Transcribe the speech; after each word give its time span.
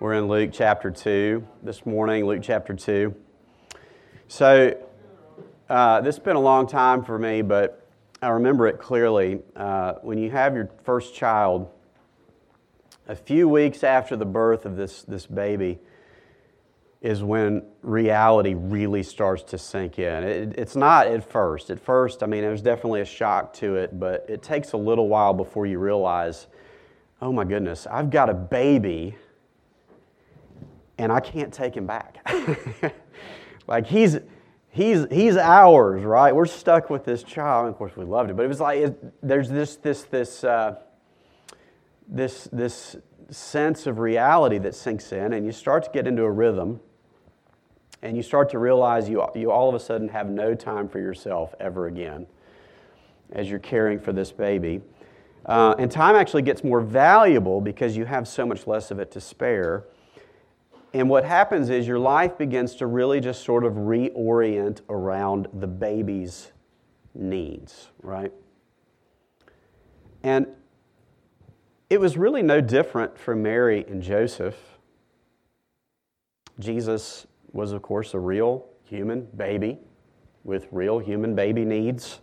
We're 0.00 0.14
in 0.14 0.28
Luke 0.28 0.50
chapter 0.52 0.92
2 0.92 1.44
this 1.64 1.84
morning, 1.84 2.24
Luke 2.24 2.38
chapter 2.40 2.72
2. 2.72 3.12
So, 4.28 4.80
uh, 5.68 6.00
this 6.02 6.14
has 6.14 6.24
been 6.24 6.36
a 6.36 6.40
long 6.40 6.68
time 6.68 7.02
for 7.02 7.18
me, 7.18 7.42
but 7.42 7.84
I 8.22 8.28
remember 8.28 8.68
it 8.68 8.78
clearly. 8.78 9.40
Uh, 9.56 9.94
when 10.02 10.18
you 10.18 10.30
have 10.30 10.54
your 10.54 10.70
first 10.84 11.16
child, 11.16 11.68
a 13.08 13.16
few 13.16 13.48
weeks 13.48 13.82
after 13.82 14.14
the 14.14 14.24
birth 14.24 14.66
of 14.66 14.76
this, 14.76 15.02
this 15.02 15.26
baby 15.26 15.80
is 17.02 17.24
when 17.24 17.64
reality 17.82 18.54
really 18.54 19.02
starts 19.02 19.42
to 19.42 19.58
sink 19.58 19.98
in. 19.98 20.22
It, 20.22 20.54
it's 20.56 20.76
not 20.76 21.08
at 21.08 21.28
first. 21.28 21.70
At 21.70 21.80
first, 21.80 22.22
I 22.22 22.26
mean, 22.26 22.42
there's 22.42 22.62
definitely 22.62 23.00
a 23.00 23.04
shock 23.04 23.52
to 23.54 23.74
it, 23.74 23.98
but 23.98 24.26
it 24.28 24.44
takes 24.44 24.74
a 24.74 24.76
little 24.76 25.08
while 25.08 25.34
before 25.34 25.66
you 25.66 25.80
realize, 25.80 26.46
oh 27.20 27.32
my 27.32 27.42
goodness, 27.42 27.84
I've 27.88 28.10
got 28.10 28.30
a 28.30 28.34
baby 28.34 29.16
and 30.98 31.12
I 31.12 31.20
can't 31.20 31.52
take 31.52 31.76
him 31.76 31.86
back. 31.86 32.18
like 33.66 33.86
he's 33.86 34.18
he's 34.70 35.06
he's 35.10 35.36
ours, 35.36 36.02
right? 36.04 36.34
We're 36.34 36.46
stuck 36.46 36.90
with 36.90 37.04
this 37.04 37.22
child. 37.22 37.66
And 37.66 37.74
of 37.74 37.78
course, 37.78 37.96
we 37.96 38.04
loved 38.04 38.30
it, 38.30 38.36
but 38.36 38.44
it 38.44 38.48
was 38.48 38.60
like 38.60 38.78
it, 38.78 39.26
there's 39.26 39.48
this 39.48 39.76
this 39.76 40.02
this 40.04 40.44
uh, 40.44 40.76
this 42.08 42.48
this 42.52 42.96
sense 43.30 43.86
of 43.86 43.98
reality 43.98 44.58
that 44.58 44.74
sinks 44.74 45.12
in, 45.12 45.32
and 45.32 45.46
you 45.46 45.52
start 45.52 45.84
to 45.84 45.90
get 45.90 46.06
into 46.06 46.22
a 46.24 46.30
rhythm, 46.30 46.80
and 48.02 48.16
you 48.16 48.22
start 48.22 48.50
to 48.50 48.58
realize 48.58 49.08
you 49.08 49.24
you 49.34 49.50
all 49.50 49.68
of 49.68 49.74
a 49.74 49.80
sudden 49.80 50.08
have 50.08 50.28
no 50.28 50.54
time 50.54 50.88
for 50.88 50.98
yourself 50.98 51.54
ever 51.60 51.86
again, 51.86 52.26
as 53.32 53.48
you're 53.48 53.58
caring 53.58 53.98
for 53.98 54.12
this 54.12 54.32
baby. 54.32 54.80
Uh, 55.46 55.74
and 55.78 55.90
time 55.90 56.14
actually 56.14 56.42
gets 56.42 56.62
more 56.62 56.80
valuable 56.80 57.60
because 57.60 57.96
you 57.96 58.04
have 58.04 58.28
so 58.28 58.44
much 58.44 58.66
less 58.66 58.90
of 58.90 58.98
it 58.98 59.10
to 59.10 59.20
spare. 59.20 59.84
And 60.94 61.10
what 61.10 61.24
happens 61.24 61.68
is 61.68 61.86
your 61.86 61.98
life 61.98 62.38
begins 62.38 62.74
to 62.76 62.86
really 62.86 63.20
just 63.20 63.44
sort 63.44 63.64
of 63.64 63.74
reorient 63.74 64.80
around 64.88 65.48
the 65.52 65.66
baby's 65.66 66.52
needs, 67.14 67.88
right? 68.02 68.32
And 70.22 70.46
it 71.90 72.00
was 72.00 72.16
really 72.16 72.42
no 72.42 72.60
different 72.60 73.18
for 73.18 73.36
Mary 73.36 73.84
and 73.86 74.02
Joseph. 74.02 74.56
Jesus 76.58 77.26
was, 77.52 77.72
of 77.72 77.82
course, 77.82 78.14
a 78.14 78.18
real 78.18 78.66
human 78.84 79.26
baby 79.36 79.78
with 80.44 80.66
real 80.70 80.98
human 80.98 81.34
baby 81.34 81.64
needs. 81.64 82.20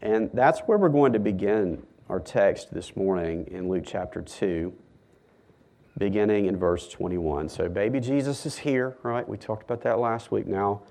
And 0.00 0.30
that's 0.32 0.60
where 0.60 0.78
we're 0.78 0.88
going 0.88 1.12
to 1.12 1.18
begin 1.18 1.86
our 2.08 2.20
text 2.20 2.72
this 2.72 2.96
morning 2.96 3.46
in 3.50 3.68
Luke 3.68 3.84
chapter 3.86 4.20
2 4.20 4.72
beginning 5.98 6.46
in 6.46 6.56
verse 6.56 6.88
21. 6.88 7.48
So, 7.48 7.68
baby 7.68 8.00
Jesus 8.00 8.46
is 8.46 8.58
here, 8.58 8.96
right? 9.02 9.28
We 9.28 9.36
talked 9.36 9.64
about 9.64 9.82
that 9.82 9.98
last 9.98 10.30
week. 10.30 10.46
Now, 10.46 10.82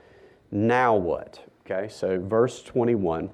now 0.52 0.96
what? 0.96 1.44
Okay, 1.66 1.88
so 1.90 2.20
verse 2.20 2.62
21. 2.64 3.30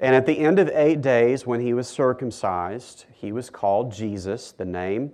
And 0.00 0.16
at 0.16 0.26
the 0.26 0.38
end 0.38 0.58
of 0.58 0.68
eight 0.74 1.00
days, 1.00 1.46
when 1.46 1.60
he 1.60 1.74
was 1.74 1.88
circumcised, 1.88 3.06
he 3.12 3.30
was 3.30 3.50
called 3.50 3.92
Jesus, 3.92 4.52
the 4.52 4.64
name 4.64 5.12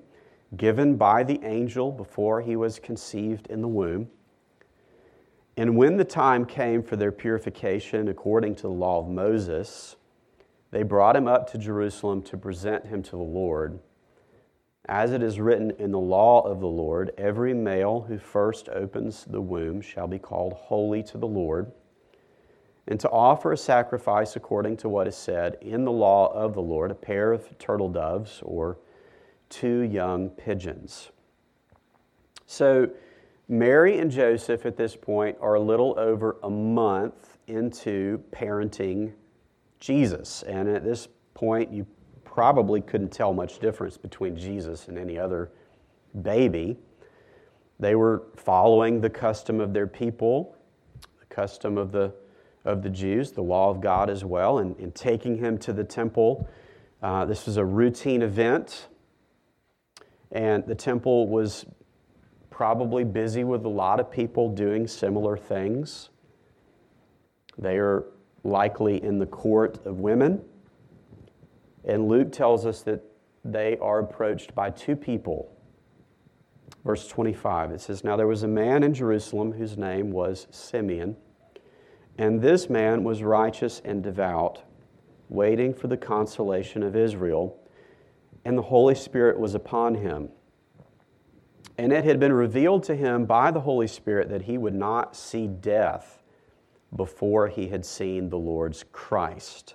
given 0.56 0.96
by 0.96 1.22
the 1.22 1.40
angel 1.44 1.92
before 1.92 2.40
he 2.40 2.56
was 2.56 2.78
conceived 2.78 3.46
in 3.48 3.60
the 3.60 3.68
womb. 3.68 4.08
And 5.56 5.76
when 5.76 5.96
the 5.96 6.04
time 6.04 6.44
came 6.44 6.82
for 6.82 6.96
their 6.96 7.12
purification 7.12 8.08
according 8.08 8.54
to 8.56 8.62
the 8.62 8.68
law 8.68 9.00
of 9.00 9.08
Moses, 9.08 9.96
they 10.70 10.82
brought 10.82 11.16
him 11.16 11.26
up 11.26 11.50
to 11.50 11.58
Jerusalem 11.58 12.22
to 12.22 12.36
present 12.36 12.86
him 12.86 13.02
to 13.04 13.10
the 13.12 13.16
Lord. 13.16 13.80
As 14.88 15.12
it 15.12 15.22
is 15.22 15.38
written 15.38 15.72
in 15.78 15.92
the 15.92 15.98
law 15.98 16.40
of 16.40 16.60
the 16.60 16.66
Lord, 16.66 17.12
every 17.18 17.52
male 17.52 18.00
who 18.08 18.18
first 18.18 18.70
opens 18.70 19.24
the 19.24 19.40
womb 19.40 19.82
shall 19.82 20.06
be 20.06 20.18
called 20.18 20.54
holy 20.54 21.02
to 21.04 21.18
the 21.18 21.26
Lord, 21.26 21.70
and 22.86 22.98
to 23.00 23.10
offer 23.10 23.52
a 23.52 23.56
sacrifice 23.56 24.34
according 24.34 24.78
to 24.78 24.88
what 24.88 25.06
is 25.06 25.14
said 25.14 25.58
in 25.60 25.84
the 25.84 25.92
law 25.92 26.32
of 26.32 26.54
the 26.54 26.62
Lord, 26.62 26.90
a 26.90 26.94
pair 26.94 27.32
of 27.32 27.58
turtle 27.58 27.90
doves 27.90 28.40
or 28.42 28.78
two 29.50 29.80
young 29.80 30.30
pigeons. 30.30 31.10
So, 32.46 32.88
Mary 33.46 33.98
and 33.98 34.10
Joseph 34.10 34.64
at 34.64 34.78
this 34.78 34.96
point 34.96 35.36
are 35.40 35.54
a 35.54 35.60
little 35.60 35.94
over 35.98 36.36
a 36.42 36.50
month 36.50 37.36
into 37.46 38.22
parenting 38.30 39.12
Jesus. 39.80 40.42
And 40.44 40.66
at 40.68 40.82
this 40.82 41.08
point, 41.34 41.70
you 41.70 41.86
probably 42.38 42.80
couldn't 42.80 43.10
tell 43.10 43.34
much 43.34 43.58
difference 43.58 43.96
between 43.96 44.36
Jesus 44.36 44.86
and 44.86 44.96
any 44.96 45.18
other 45.18 45.50
baby. 46.22 46.76
They 47.80 47.96
were 47.96 48.28
following 48.36 49.00
the 49.00 49.10
custom 49.10 49.60
of 49.60 49.72
their 49.72 49.88
people, 49.88 50.54
the 51.18 51.26
custom 51.34 51.76
of 51.76 51.90
the, 51.90 52.14
of 52.64 52.84
the 52.84 52.90
Jews, 52.90 53.32
the 53.32 53.42
law 53.42 53.70
of 53.70 53.80
God 53.80 54.08
as 54.08 54.24
well, 54.24 54.58
and, 54.58 54.78
and 54.78 54.94
taking 54.94 55.36
him 55.36 55.58
to 55.58 55.72
the 55.72 55.82
temple. 55.82 56.48
Uh, 57.02 57.24
this 57.24 57.44
was 57.44 57.56
a 57.56 57.64
routine 57.64 58.22
event, 58.22 58.86
and 60.30 60.64
the 60.64 60.76
temple 60.76 61.26
was 61.26 61.66
probably 62.50 63.02
busy 63.02 63.42
with 63.42 63.64
a 63.64 63.68
lot 63.68 63.98
of 63.98 64.12
people 64.12 64.48
doing 64.48 64.86
similar 64.86 65.36
things. 65.36 66.10
They 67.58 67.78
are 67.78 68.04
likely 68.44 69.02
in 69.02 69.18
the 69.18 69.26
court 69.26 69.84
of 69.84 69.98
women. 69.98 70.44
And 71.88 72.06
Luke 72.06 72.30
tells 72.30 72.66
us 72.66 72.82
that 72.82 73.02
they 73.44 73.78
are 73.78 73.98
approached 73.98 74.54
by 74.54 74.70
two 74.70 74.94
people. 74.94 75.50
Verse 76.84 77.08
25, 77.08 77.72
it 77.72 77.80
says, 77.80 78.04
Now 78.04 78.16
there 78.16 78.26
was 78.26 78.42
a 78.42 78.48
man 78.48 78.82
in 78.82 78.92
Jerusalem 78.92 79.52
whose 79.52 79.76
name 79.76 80.10
was 80.10 80.46
Simeon, 80.50 81.16
and 82.18 82.40
this 82.40 82.68
man 82.68 83.04
was 83.04 83.22
righteous 83.22 83.80
and 83.84 84.02
devout, 84.02 84.62
waiting 85.28 85.72
for 85.72 85.88
the 85.88 85.96
consolation 85.96 86.82
of 86.82 86.94
Israel, 86.94 87.58
and 88.44 88.56
the 88.56 88.62
Holy 88.62 88.94
Spirit 88.94 89.38
was 89.40 89.54
upon 89.54 89.94
him. 89.94 90.28
And 91.78 91.92
it 91.92 92.04
had 92.04 92.20
been 92.20 92.32
revealed 92.32 92.82
to 92.84 92.96
him 92.96 93.24
by 93.24 93.50
the 93.50 93.60
Holy 93.60 93.86
Spirit 93.86 94.28
that 94.30 94.42
he 94.42 94.58
would 94.58 94.74
not 94.74 95.16
see 95.16 95.46
death 95.46 96.22
before 96.94 97.48
he 97.48 97.68
had 97.68 97.84
seen 97.84 98.28
the 98.28 98.38
Lord's 98.38 98.84
Christ. 98.92 99.74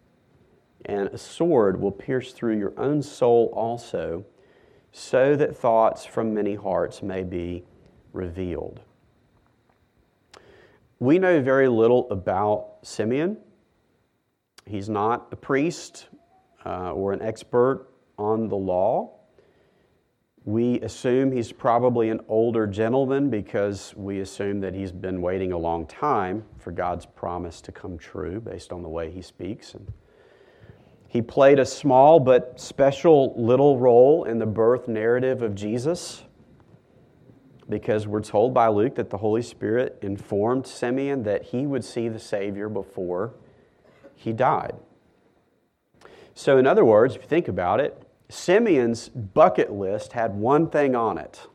and 0.85 1.09
a 1.09 1.17
sword 1.17 1.79
will 1.79 1.91
pierce 1.91 2.33
through 2.33 2.57
your 2.57 2.73
own 2.77 3.01
soul 3.01 3.51
also, 3.55 4.25
so 4.91 5.35
that 5.35 5.55
thoughts 5.55 6.05
from 6.05 6.33
many 6.33 6.55
hearts 6.55 7.01
may 7.01 7.23
be 7.23 7.63
revealed. 8.13 8.81
We 10.99 11.17
know 11.17 11.41
very 11.41 11.67
little 11.67 12.09
about 12.11 12.77
Simeon. 12.83 13.37
He's 14.65 14.89
not 14.89 15.27
a 15.31 15.35
priest 15.35 16.07
uh, 16.65 16.91
or 16.91 17.13
an 17.13 17.21
expert 17.21 17.87
on 18.17 18.47
the 18.47 18.55
law. 18.55 19.17
We 20.43 20.79
assume 20.81 21.31
he's 21.31 21.51
probably 21.51 22.09
an 22.09 22.19
older 22.27 22.65
gentleman 22.65 23.29
because 23.29 23.93
we 23.95 24.19
assume 24.21 24.59
that 24.61 24.73
he's 24.73 24.91
been 24.91 25.21
waiting 25.21 25.51
a 25.51 25.57
long 25.57 25.85
time 25.85 26.43
for 26.57 26.71
God's 26.71 27.05
promise 27.05 27.61
to 27.61 27.71
come 27.71 27.97
true 27.97 28.39
based 28.39 28.71
on 28.71 28.81
the 28.81 28.89
way 28.89 29.11
he 29.11 29.21
speaks 29.21 29.75
and 29.75 29.91
he 31.11 31.21
played 31.21 31.59
a 31.59 31.65
small 31.65 32.21
but 32.21 32.57
special 32.57 33.33
little 33.35 33.77
role 33.77 34.23
in 34.23 34.39
the 34.39 34.45
birth 34.45 34.87
narrative 34.87 35.41
of 35.41 35.53
Jesus. 35.55 36.23
because 37.69 38.05
we're 38.07 38.21
told 38.21 38.53
by 38.53 38.67
Luke 38.67 38.95
that 38.95 39.09
the 39.09 39.17
Holy 39.17 39.41
Spirit 39.41 39.97
informed 40.01 40.67
Simeon 40.67 41.23
that 41.23 41.43
he 41.43 41.65
would 41.65 41.83
see 41.83 42.09
the 42.09 42.19
Savior 42.19 42.67
before 42.67 43.33
he 44.15 44.33
died. 44.33 44.75
So, 46.33 46.57
in 46.57 46.67
other 46.67 46.83
words, 46.83 47.15
if 47.15 47.21
you 47.21 47.27
think 47.27 47.47
about 47.47 47.79
it, 47.79 48.01
Simeon's 48.29 49.09
bucket 49.09 49.71
list 49.71 50.13
had 50.13 50.35
one 50.35 50.69
thing 50.69 50.95
on 50.95 51.17
it. 51.17 51.47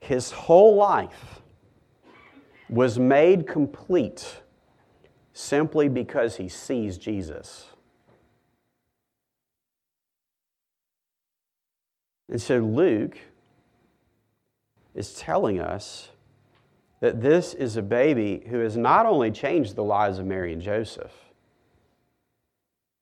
His 0.00 0.32
whole 0.32 0.74
life 0.76 1.42
was 2.68 2.98
made 2.98 3.46
complete 3.46 4.41
simply 5.32 5.88
because 5.88 6.36
he 6.36 6.48
sees 6.48 6.98
Jesus. 6.98 7.66
And 12.28 12.40
so 12.40 12.58
Luke 12.58 13.18
is 14.94 15.14
telling 15.14 15.60
us 15.60 16.10
that 17.00 17.20
this 17.20 17.52
is 17.52 17.76
a 17.76 17.82
baby 17.82 18.44
who 18.48 18.58
has 18.60 18.76
not 18.76 19.06
only 19.06 19.30
changed 19.30 19.74
the 19.74 19.84
lives 19.84 20.18
of 20.18 20.26
Mary 20.26 20.52
and 20.52 20.62
Joseph, 20.62 21.12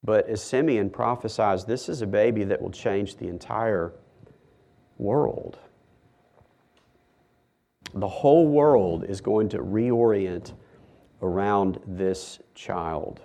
but 0.03 0.27
as 0.29 0.43
Simeon 0.43 0.89
prophesies, 0.89 1.65
this 1.65 1.89
is 1.89 2.01
a 2.01 2.07
baby 2.07 2.45
that 2.45 2.63
will 2.63 2.71
change 2.71 3.17
the 3.17 3.29
entire 3.29 3.93
world. 4.97 5.59
The 7.93 8.09
whole 8.09 8.49
world 8.49 9.05
is 9.05 9.21
going 9.21 9.49
to 9.51 9.59
reorient 9.59 10.55
around 11.23 11.81
this 11.87 12.39
child. 12.55 13.21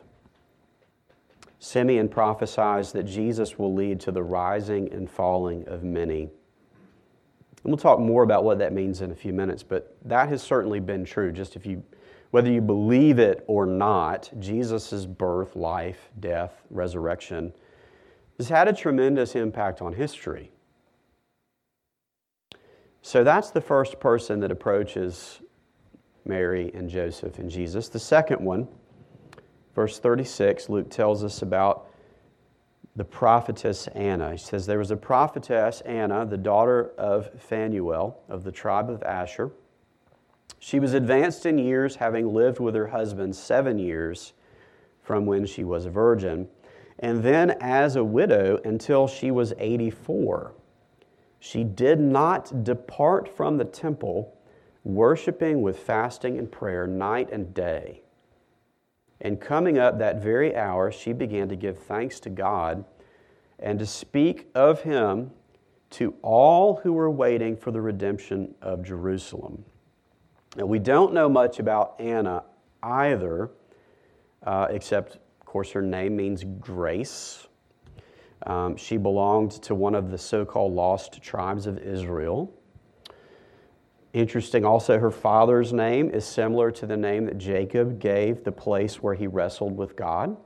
Simeon 1.60 2.08
prophesies 2.08 2.92
that 2.92 3.04
Jesus 3.04 3.58
will 3.58 3.74
lead 3.74 4.00
to 4.02 4.12
the 4.12 4.22
rising 4.22 4.92
and 4.94 5.10
falling 5.10 5.68
of 5.68 5.84
many. 5.84 6.22
And 6.22 6.30
we'll 7.64 7.78
talk 7.78 8.00
more 8.00 8.22
about 8.22 8.44
what 8.44 8.60
that 8.60 8.74
means 8.74 9.02
in 9.02 9.12
a 9.12 9.16
few 9.16 9.34
minutes, 9.34 9.64
but 9.64 9.98
that 10.06 10.30
has 10.30 10.44
certainly 10.44 10.80
been 10.80 11.04
true. 11.04 11.32
Just 11.32 11.56
if 11.56 11.66
you, 11.66 11.84
whether 12.30 12.52
you 12.52 12.62
believe 12.62 13.18
it 13.18 13.44
or 13.48 13.66
not, 13.66 14.30
Jesus' 14.38 15.08
birth, 15.08 15.56
life, 15.56 16.12
death, 16.20 16.62
resurrection 16.70 17.52
has 18.38 18.50
had 18.50 18.68
a 18.68 18.74
tremendous 18.74 19.36
impact 19.36 19.82
on 19.82 19.94
history. 19.94 20.52
So 23.02 23.24
that's 23.24 23.52
the 23.52 23.62
first 23.62 24.00
person 24.00 24.40
that 24.42 24.52
approaches 24.52 25.40
Mary 26.26 26.72
and 26.74 26.90
Joseph 26.90 27.40
and 27.40 27.50
Jesus. 27.50 27.88
The 27.88 28.00
second 28.00 28.44
one, 28.44 28.68
verse 29.76 30.00
36, 30.00 30.70
Luke 30.70 30.90
tells 30.90 31.24
us 31.24 31.42
about 31.42 31.88
the 32.96 33.04
prophetess 33.04 33.88
Anna. 33.88 34.32
He 34.32 34.38
says, 34.38 34.66
There 34.66 34.80
was 34.80 34.92
a 34.92 34.98
prophetess, 34.98 35.82
Anna, 35.82 36.26
the 36.26 36.38
daughter 36.38 36.92
of 36.98 37.30
Phanuel 37.40 38.22
of 38.30 38.44
the 38.44 38.52
tribe 38.52 38.90
of 38.90 39.04
Asher. 39.04 39.52
She 40.60 40.80
was 40.80 40.94
advanced 40.94 41.46
in 41.46 41.58
years, 41.58 41.98
having 41.98 42.34
lived 42.34 42.60
with 42.60 42.74
her 42.74 42.88
husband 42.88 43.36
seven 43.36 43.78
years 43.78 44.34
from 45.04 45.26
when 45.26 45.46
she 45.46 45.64
was 45.64 45.86
a 45.86 45.92
virgin, 45.92 46.48
and 47.00 47.22
then 47.22 47.52
as 47.62 47.96
a 47.96 48.04
widow 48.04 48.60
until 48.64 49.08
she 49.08 49.30
was 49.30 49.54
84. 49.60 50.54
She 51.40 51.64
did 51.64 52.00
not 52.00 52.64
depart 52.64 53.28
from 53.28 53.58
the 53.58 53.66
temple 53.66 54.35
worshiping 54.86 55.62
with 55.62 55.80
fasting 55.80 56.38
and 56.38 56.50
prayer 56.50 56.88
night 56.88 57.30
and 57.32 57.54
day. 57.54 58.02
And 59.20 59.42
coming 59.42 59.78
up 59.78 59.98
that 60.00 60.22
very 60.22 60.56
hour, 60.56 60.92
she 60.92 61.12
began 61.12 61.50
to 61.50 61.56
give 61.56 61.80
thanks 61.80 62.20
to 62.22 62.30
God 62.30 62.86
and 63.60 63.80
to 63.80 63.86
speak 63.86 64.48
of 64.54 64.82
him 64.82 65.32
to 65.90 66.14
all 66.22 66.78
who 66.78 66.94
were 66.94 67.10
waiting 67.10 67.58
for 67.58 67.72
the 67.72 67.82
redemption 67.82 68.54
of 68.62 68.84
Jerusalem. 68.84 69.66
Now, 70.56 70.66
we 70.66 70.80
don't 70.80 71.14
know 71.14 71.30
much 71.30 71.60
about 71.60 71.96
Anna 72.00 72.44
either, 72.84 73.50
uh, 74.44 74.68
except, 74.70 75.16
of 75.16 75.46
course, 75.46 75.72
her 75.72 75.82
name 75.82 76.16
means 76.16 76.44
grace. 76.60 77.48
Um, 78.46 78.76
she 78.76 78.98
belonged 78.98 79.52
to 79.64 79.74
one 79.74 79.96
of 79.96 80.12
the 80.12 80.18
so 80.18 80.46
called 80.46 80.74
lost 80.74 81.22
tribes 81.22 81.66
of 81.66 81.80
Israel. 81.80 82.54
Interesting 84.16 84.64
also, 84.64 84.98
her 84.98 85.12
father's 85.12 85.74
name 85.74 86.10
is 86.10 86.24
similar 86.26 86.72
to 86.72 86.86
the 86.86 86.96
name 86.96 87.26
that 87.26 87.38
Jacob 87.38 88.00
gave 88.00 88.46
the 88.46 88.52
place 88.52 89.04
where 89.04 89.14
he 89.14 89.28
wrestled 89.28 89.76
with 89.76 89.98
God 89.98 90.38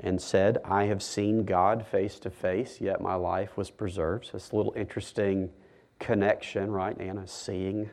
and 0.00 0.18
said, 0.18 0.56
I 0.64 0.84
have 0.84 1.02
seen 1.02 1.44
God 1.44 1.86
face 1.86 2.18
to 2.20 2.30
face, 2.30 2.80
yet 2.80 3.02
my 3.02 3.14
life 3.14 3.58
was 3.58 3.70
preserved. 3.70 4.28
So 4.28 4.36
it's 4.36 4.52
a 4.52 4.56
little 4.56 4.72
interesting 4.74 5.50
connection, 5.98 6.70
right? 6.70 6.98
Anna 6.98 7.26
seeing 7.26 7.90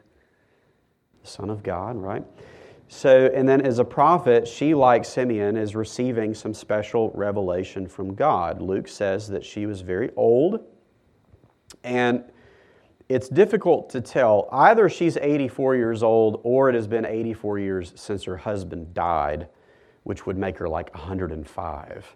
the 1.21 1.27
Son 1.27 1.49
of 1.49 1.61
God, 1.61 1.97
right? 1.97 2.23
So, 2.87 3.29
and 3.35 3.49
then 3.49 3.59
as 3.59 3.79
a 3.79 3.85
prophet, 3.85 4.47
she, 4.47 4.73
like 4.73 5.03
Simeon, 5.03 5.57
is 5.57 5.75
receiving 5.75 6.33
some 6.33 6.53
special 6.53 7.11
revelation 7.15 7.85
from 7.85 8.15
God. 8.15 8.61
Luke 8.61 8.87
says 8.87 9.27
that 9.27 9.43
she 9.43 9.65
was 9.65 9.81
very 9.81 10.11
old 10.15 10.61
and 11.83 12.23
it's 13.09 13.27
difficult 13.27 13.89
to 13.89 14.01
tell. 14.01 14.47
Either 14.51 14.87
she's 14.87 15.17
84 15.17 15.75
years 15.75 16.03
old 16.03 16.39
or 16.43 16.69
it 16.69 16.75
has 16.75 16.87
been 16.87 17.05
84 17.05 17.57
years 17.57 17.91
since 17.95 18.23
her 18.25 18.37
husband 18.37 18.93
died, 18.93 19.47
which 20.03 20.27
would 20.27 20.37
make 20.37 20.59
her 20.59 20.69
like 20.69 20.93
105. 20.93 22.15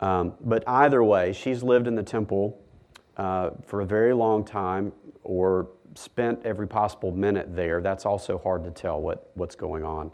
Um, 0.00 0.34
but 0.42 0.62
either 0.68 1.02
way, 1.02 1.32
she's 1.32 1.62
lived 1.62 1.86
in 1.86 1.94
the 1.94 2.02
temple 2.02 2.60
uh, 3.16 3.50
for 3.64 3.80
a 3.80 3.86
very 3.86 4.12
long 4.12 4.44
time 4.44 4.92
or 5.24 5.68
spent 5.94 6.44
every 6.44 6.68
possible 6.68 7.12
minute 7.12 7.56
there. 7.56 7.80
That's 7.80 8.04
also 8.04 8.38
hard 8.38 8.64
to 8.64 8.70
tell 8.70 9.00
what, 9.00 9.30
what's 9.34 9.54
going 9.54 9.84
on. 9.84 10.10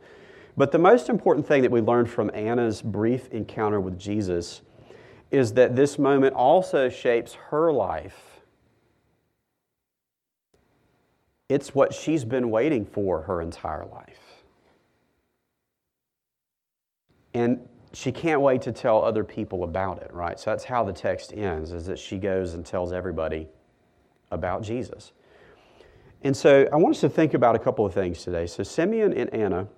But 0.56 0.70
the 0.70 0.78
most 0.78 1.08
important 1.08 1.46
thing 1.46 1.62
that 1.62 1.70
we 1.70 1.80
learned 1.80 2.10
from 2.10 2.30
Anna's 2.34 2.82
brief 2.82 3.28
encounter 3.28 3.80
with 3.80 3.98
Jesus 3.98 4.60
is 5.30 5.52
that 5.54 5.74
this 5.74 5.98
moment 5.98 6.34
also 6.34 6.88
shapes 6.88 7.34
her 7.50 7.72
life 7.72 8.27
It's 11.48 11.74
what 11.74 11.94
she's 11.94 12.24
been 12.24 12.50
waiting 12.50 12.84
for 12.84 13.22
her 13.22 13.40
entire 13.40 13.86
life. 13.86 14.20
And 17.32 17.60
she 17.92 18.12
can't 18.12 18.40
wait 18.40 18.62
to 18.62 18.72
tell 18.72 19.02
other 19.02 19.24
people 19.24 19.64
about 19.64 20.02
it, 20.02 20.12
right? 20.12 20.38
So 20.38 20.50
that's 20.50 20.64
how 20.64 20.84
the 20.84 20.92
text 20.92 21.32
ends, 21.32 21.72
is 21.72 21.86
that 21.86 21.98
she 21.98 22.18
goes 22.18 22.54
and 22.54 22.64
tells 22.66 22.92
everybody 22.92 23.48
about 24.30 24.62
Jesus. 24.62 25.12
And 26.22 26.36
so 26.36 26.68
I 26.72 26.76
want 26.76 26.96
us 26.96 27.00
to 27.00 27.08
think 27.08 27.32
about 27.32 27.54
a 27.56 27.58
couple 27.58 27.86
of 27.86 27.94
things 27.94 28.22
today. 28.22 28.46
So 28.46 28.62
Simeon 28.62 29.12
and 29.14 29.32
Anna, 29.32 29.68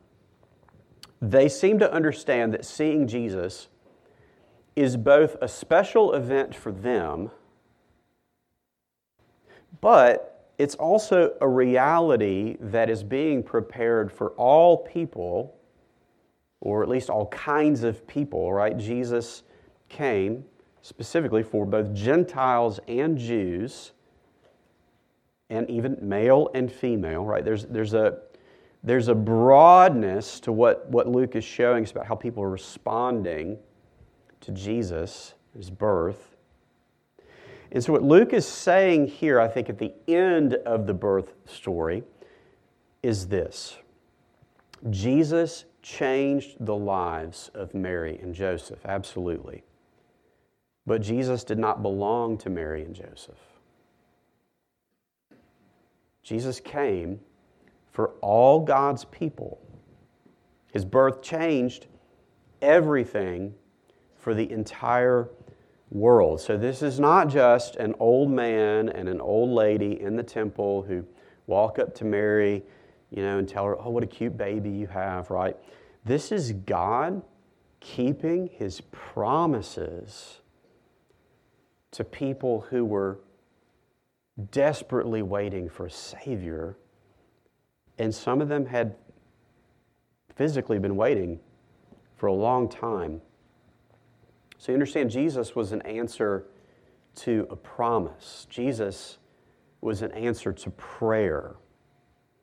they 1.22 1.48
seem 1.48 1.78
to 1.78 1.92
understand 1.92 2.52
that 2.54 2.64
seeing 2.64 3.06
Jesus 3.06 3.68
is 4.74 4.96
both 4.96 5.36
a 5.42 5.48
special 5.48 6.14
event 6.14 6.54
for 6.54 6.72
them, 6.72 7.30
but 9.80 10.39
it's 10.60 10.74
also 10.74 11.32
a 11.40 11.48
reality 11.48 12.58
that 12.60 12.90
is 12.90 13.02
being 13.02 13.42
prepared 13.42 14.12
for 14.12 14.32
all 14.32 14.76
people, 14.76 15.56
or 16.60 16.82
at 16.82 16.88
least 16.90 17.08
all 17.08 17.28
kinds 17.28 17.82
of 17.82 18.06
people, 18.06 18.52
right? 18.52 18.76
Jesus 18.76 19.42
came 19.88 20.44
specifically 20.82 21.42
for 21.42 21.64
both 21.64 21.94
Gentiles 21.94 22.78
and 22.88 23.16
Jews, 23.16 23.92
and 25.48 25.68
even 25.70 25.96
male 26.02 26.50
and 26.54 26.70
female, 26.70 27.24
right? 27.24 27.42
There's, 27.42 27.64
there's, 27.64 27.94
a, 27.94 28.18
there's 28.84 29.08
a 29.08 29.14
broadness 29.14 30.40
to 30.40 30.52
what, 30.52 30.86
what 30.90 31.08
Luke 31.08 31.36
is 31.36 31.44
showing 31.44 31.84
us 31.84 31.90
about 31.90 32.04
how 32.04 32.14
people 32.14 32.42
are 32.42 32.50
responding 32.50 33.56
to 34.42 34.52
Jesus, 34.52 35.32
his 35.56 35.70
birth. 35.70 36.29
And 37.72 37.82
so, 37.82 37.92
what 37.92 38.02
Luke 38.02 38.32
is 38.32 38.46
saying 38.46 39.08
here, 39.08 39.40
I 39.40 39.46
think, 39.46 39.68
at 39.68 39.78
the 39.78 39.92
end 40.08 40.54
of 40.54 40.86
the 40.86 40.94
birth 40.94 41.34
story, 41.46 42.02
is 43.02 43.28
this 43.28 43.76
Jesus 44.90 45.64
changed 45.82 46.56
the 46.60 46.76
lives 46.76 47.50
of 47.54 47.74
Mary 47.74 48.18
and 48.22 48.34
Joseph, 48.34 48.84
absolutely. 48.84 49.62
But 50.86 51.02
Jesus 51.02 51.44
did 51.44 51.58
not 51.58 51.82
belong 51.82 52.38
to 52.38 52.50
Mary 52.50 52.82
and 52.82 52.94
Joseph. 52.94 53.38
Jesus 56.22 56.60
came 56.60 57.20
for 57.92 58.10
all 58.20 58.60
God's 58.60 59.04
people. 59.06 59.60
His 60.72 60.84
birth 60.84 61.22
changed 61.22 61.86
everything 62.62 63.54
for 64.16 64.34
the 64.34 64.50
entire 64.50 65.28
world. 65.90 66.40
So 66.40 66.56
this 66.56 66.82
is 66.82 67.00
not 67.00 67.28
just 67.28 67.76
an 67.76 67.94
old 67.98 68.30
man 68.30 68.88
and 68.88 69.08
an 69.08 69.20
old 69.20 69.50
lady 69.50 70.00
in 70.00 70.16
the 70.16 70.22
temple 70.22 70.82
who 70.82 71.04
walk 71.46 71.78
up 71.78 71.94
to 71.96 72.04
Mary, 72.04 72.62
you 73.10 73.22
know, 73.22 73.38
and 73.38 73.48
tell 73.48 73.64
her, 73.64 73.76
"Oh, 73.78 73.90
what 73.90 74.04
a 74.04 74.06
cute 74.06 74.36
baby 74.36 74.70
you 74.70 74.86
have," 74.86 75.30
right? 75.30 75.56
This 76.04 76.30
is 76.30 76.52
God 76.52 77.22
keeping 77.80 78.46
his 78.46 78.82
promises 78.92 80.40
to 81.90 82.04
people 82.04 82.60
who 82.60 82.84
were 82.84 83.18
desperately 84.50 85.22
waiting 85.22 85.68
for 85.68 85.86
a 85.86 85.90
Savior. 85.90 86.76
And 87.98 88.14
some 88.14 88.40
of 88.40 88.48
them 88.48 88.66
had 88.66 88.96
physically 90.36 90.78
been 90.78 90.96
waiting 90.96 91.40
for 92.14 92.28
a 92.28 92.32
long 92.32 92.68
time. 92.68 93.20
So 94.60 94.72
you 94.72 94.76
understand, 94.76 95.10
Jesus 95.10 95.56
was 95.56 95.72
an 95.72 95.80
answer 95.82 96.44
to 97.14 97.46
a 97.48 97.56
promise. 97.56 98.46
Jesus 98.50 99.16
was 99.80 100.02
an 100.02 100.12
answer 100.12 100.52
to 100.52 100.70
prayer. 100.72 101.54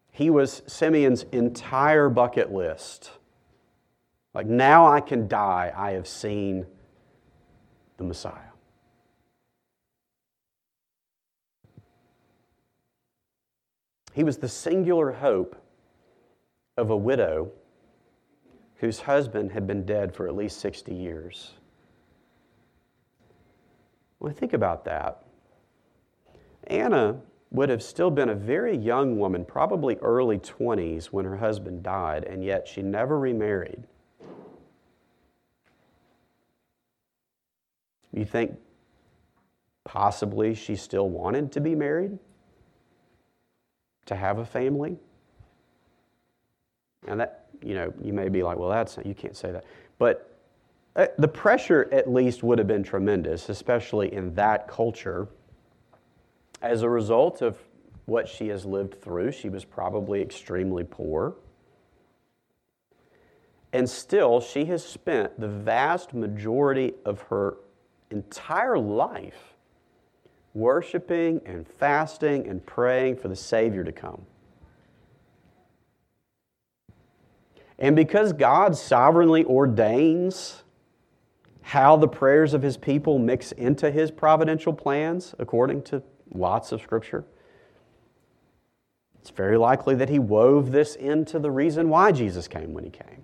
He 0.09 0.31
was 0.31 0.63
Simeon's 0.65 1.25
entire 1.31 2.09
bucket 2.09 2.51
list. 2.51 3.11
Like, 4.33 4.47
now 4.47 4.87
I 4.87 4.99
can 4.99 5.27
die. 5.27 5.71
I 5.77 5.91
have 5.91 6.07
seen 6.07 6.65
the 7.97 8.03
Messiah. 8.03 8.33
He 14.13 14.23
was 14.23 14.37
the 14.37 14.49
singular 14.49 15.11
hope 15.11 15.55
of 16.77 16.89
a 16.89 16.97
widow 16.97 17.51
whose 18.77 19.01
husband 19.01 19.51
had 19.51 19.67
been 19.67 19.85
dead 19.85 20.15
for 20.15 20.27
at 20.27 20.35
least 20.35 20.59
60 20.61 20.95
years. 20.95 21.56
Well, 24.19 24.33
think 24.33 24.53
about 24.53 24.85
that. 24.85 25.23
Anna 26.65 27.21
would 27.51 27.69
have 27.69 27.81
still 27.81 28.11
been 28.11 28.29
a 28.29 28.35
very 28.35 28.75
young 28.75 29.17
woman, 29.17 29.45
probably 29.45 29.95
early 29.97 30.37
20s, 30.37 31.05
when 31.07 31.25
her 31.25 31.37
husband 31.37 31.83
died, 31.83 32.23
and 32.25 32.43
yet 32.43 32.67
she 32.67 32.81
never 32.81 33.17
remarried. 33.17 33.83
You 38.11 38.25
think 38.25 38.57
possibly 39.85 40.55
she 40.55 40.75
still 40.75 41.09
wanted 41.09 41.51
to 41.53 41.61
be 41.61 41.75
married? 41.75 42.17
To 44.07 44.15
have 44.15 44.39
a 44.39 44.45
family? 44.45 44.97
And 47.07 47.19
that, 47.19 47.45
you 47.61 47.75
know, 47.75 47.93
you 48.01 48.11
may 48.11 48.27
be 48.27 48.43
like, 48.43 48.57
well, 48.57 48.69
that's, 48.69 48.97
you 49.05 49.13
can't 49.13 49.37
say 49.37 49.51
that. 49.51 49.63
But 49.97 50.36
Uh, 50.97 51.05
the 51.19 51.27
pressure 51.27 51.87
at 51.91 52.11
least 52.11 52.41
would 52.41 52.57
have 52.57 52.67
been 52.67 52.83
tremendous, 52.83 53.49
especially 53.49 54.11
in 54.11 54.33
that 54.33 54.67
culture 54.67 55.27
as 56.61 56.81
a 56.81 56.89
result 56.89 57.41
of 57.41 57.57
what 58.05 58.27
she 58.27 58.47
has 58.47 58.65
lived 58.65 58.99
through, 59.01 59.31
she 59.31 59.49
was 59.49 59.63
probably 59.63 60.21
extremely 60.21 60.83
poor. 60.83 61.35
And 63.73 63.87
still, 63.87 64.39
she 64.39 64.65
has 64.65 64.83
spent 64.83 65.39
the 65.39 65.47
vast 65.47 66.13
majority 66.13 66.93
of 67.05 67.21
her 67.23 67.57
entire 68.09 68.79
life 68.79 69.53
worshiping 70.53 71.41
and 71.45 71.67
fasting 71.67 72.47
and 72.47 72.65
praying 72.65 73.17
for 73.17 73.27
the 73.27 73.35
Savior 73.35 73.83
to 73.83 73.91
come. 73.91 74.25
And 77.77 77.95
because 77.95 78.33
God 78.33 78.75
sovereignly 78.75 79.43
ordains 79.43 80.63
how 81.67 81.97
the 81.97 82.07
prayers 82.07 82.53
of 82.53 82.61
His 82.61 82.77
people 82.77 83.19
mix 83.19 83.51
into 83.51 83.91
His 83.91 84.09
providential 84.09 84.71
plans, 84.71 85.35
according 85.37 85.81
to 85.83 86.01
lots 86.33 86.71
of 86.71 86.81
scripture. 86.81 87.25
It's 89.19 89.35
very 89.35 89.57
likely 89.57 89.93
that 89.95 90.07
he 90.07 90.19
wove 90.19 90.71
this 90.71 90.95
into 90.95 91.37
the 91.37 91.51
reason 91.51 91.89
why 91.89 92.13
Jesus 92.13 92.47
came 92.47 92.73
when 92.73 92.85
he 92.85 92.89
came. 92.89 93.23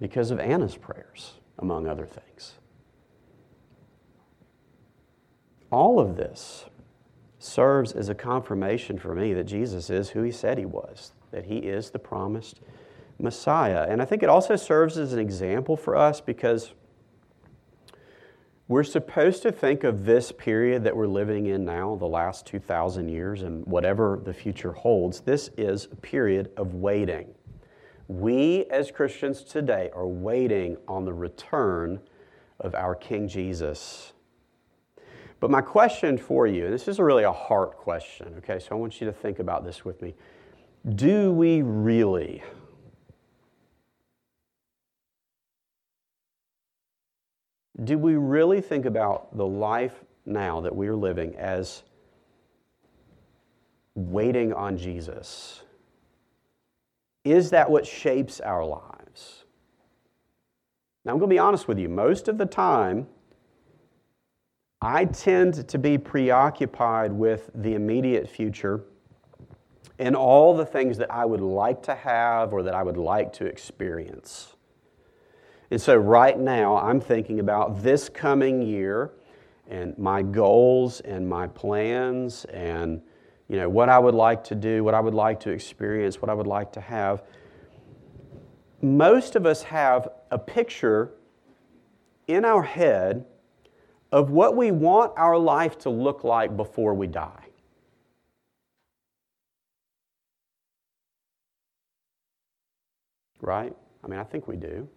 Because 0.00 0.30
of 0.30 0.38
Anna's 0.38 0.76
prayers, 0.76 1.32
among 1.58 1.88
other 1.88 2.06
things. 2.06 2.52
All 5.72 5.98
of 5.98 6.16
this 6.16 6.66
serves 7.40 7.90
as 7.90 8.08
a 8.08 8.14
confirmation 8.14 8.96
for 8.96 9.16
me 9.16 9.34
that 9.34 9.44
Jesus 9.44 9.90
is 9.90 10.10
who 10.10 10.22
he 10.22 10.30
said 10.30 10.56
he 10.56 10.66
was, 10.66 11.12
that 11.32 11.46
he 11.46 11.56
is 11.56 11.90
the 11.90 11.98
promised 11.98 12.60
Messiah. 13.18 13.86
And 13.88 14.02
I 14.02 14.04
think 14.04 14.22
it 14.22 14.28
also 14.28 14.56
serves 14.56 14.98
as 14.98 15.12
an 15.12 15.18
example 15.18 15.76
for 15.76 15.96
us 15.96 16.20
because 16.20 16.72
we're 18.66 18.82
supposed 18.82 19.42
to 19.42 19.52
think 19.52 19.84
of 19.84 20.06
this 20.06 20.32
period 20.32 20.84
that 20.84 20.96
we're 20.96 21.06
living 21.06 21.46
in 21.46 21.64
now, 21.66 21.96
the 21.96 22.06
last 22.06 22.46
2,000 22.46 23.10
years, 23.10 23.42
and 23.42 23.64
whatever 23.66 24.20
the 24.24 24.32
future 24.32 24.72
holds, 24.72 25.20
this 25.20 25.50
is 25.58 25.86
a 25.92 25.96
period 25.96 26.50
of 26.56 26.74
waiting. 26.74 27.34
We 28.08 28.64
as 28.70 28.90
Christians 28.90 29.42
today 29.42 29.90
are 29.94 30.06
waiting 30.06 30.78
on 30.88 31.04
the 31.04 31.12
return 31.12 32.00
of 32.60 32.74
our 32.74 32.94
King 32.94 33.28
Jesus. 33.28 34.14
But 35.40 35.50
my 35.50 35.60
question 35.60 36.16
for 36.16 36.46
you, 36.46 36.64
and 36.64 36.72
this 36.72 36.88
is 36.88 36.98
really 36.98 37.24
a 37.24 37.32
heart 37.32 37.76
question, 37.76 38.34
okay, 38.38 38.58
so 38.58 38.68
I 38.70 38.74
want 38.76 38.98
you 38.98 39.06
to 39.06 39.12
think 39.12 39.40
about 39.40 39.62
this 39.62 39.84
with 39.84 40.00
me. 40.00 40.14
Do 40.94 41.32
we 41.32 41.60
really 41.60 42.42
do 47.82 47.98
we 47.98 48.14
really 48.14 48.60
think 48.60 48.84
about 48.84 49.36
the 49.36 49.46
life 49.46 50.04
now 50.26 50.60
that 50.60 50.74
we 50.74 50.86
are 50.86 50.94
living 50.94 51.34
as 51.36 51.82
waiting 53.94 54.52
on 54.52 54.76
Jesus? 54.76 55.62
Is 57.24 57.50
that 57.50 57.70
what 57.70 57.86
shapes 57.86 58.40
our 58.40 58.64
lives? 58.64 59.44
Now, 61.04 61.12
I'm 61.12 61.18
going 61.18 61.28
to 61.28 61.34
be 61.34 61.38
honest 61.38 61.66
with 61.66 61.78
you. 61.78 61.88
Most 61.88 62.28
of 62.28 62.38
the 62.38 62.46
time, 62.46 63.08
I 64.80 65.06
tend 65.06 65.66
to 65.68 65.78
be 65.78 65.98
preoccupied 65.98 67.12
with 67.12 67.50
the 67.54 67.74
immediate 67.74 68.28
future 68.28 68.84
and 69.98 70.16
all 70.16 70.56
the 70.56 70.66
things 70.66 70.98
that 70.98 71.10
I 71.10 71.24
would 71.24 71.40
like 71.40 71.82
to 71.84 71.94
have 71.94 72.52
or 72.52 72.62
that 72.62 72.74
I 72.74 72.82
would 72.82 72.96
like 72.96 73.32
to 73.34 73.46
experience. 73.46 74.54
And 75.74 75.82
so, 75.82 75.96
right 75.96 76.38
now, 76.38 76.76
I'm 76.76 77.00
thinking 77.00 77.40
about 77.40 77.82
this 77.82 78.08
coming 78.08 78.62
year 78.62 79.10
and 79.68 79.98
my 79.98 80.22
goals 80.22 81.00
and 81.00 81.28
my 81.28 81.48
plans 81.48 82.44
and 82.44 83.02
you 83.48 83.56
know 83.56 83.68
what 83.68 83.88
I 83.88 83.98
would 83.98 84.14
like 84.14 84.44
to 84.44 84.54
do, 84.54 84.84
what 84.84 84.94
I 84.94 85.00
would 85.00 85.14
like 85.14 85.40
to 85.40 85.50
experience, 85.50 86.22
what 86.22 86.30
I 86.30 86.34
would 86.34 86.46
like 86.46 86.70
to 86.74 86.80
have. 86.80 87.24
Most 88.82 89.34
of 89.34 89.46
us 89.46 89.64
have 89.64 90.10
a 90.30 90.38
picture 90.38 91.10
in 92.28 92.44
our 92.44 92.62
head 92.62 93.24
of 94.12 94.30
what 94.30 94.54
we 94.54 94.70
want 94.70 95.12
our 95.16 95.36
life 95.36 95.76
to 95.78 95.90
look 95.90 96.22
like 96.22 96.56
before 96.56 96.94
we 96.94 97.08
die. 97.08 97.48
Right? 103.40 103.74
I 104.04 104.06
mean, 104.06 104.20
I 104.20 104.24
think 104.24 104.46
we 104.46 104.54
do. 104.54 104.88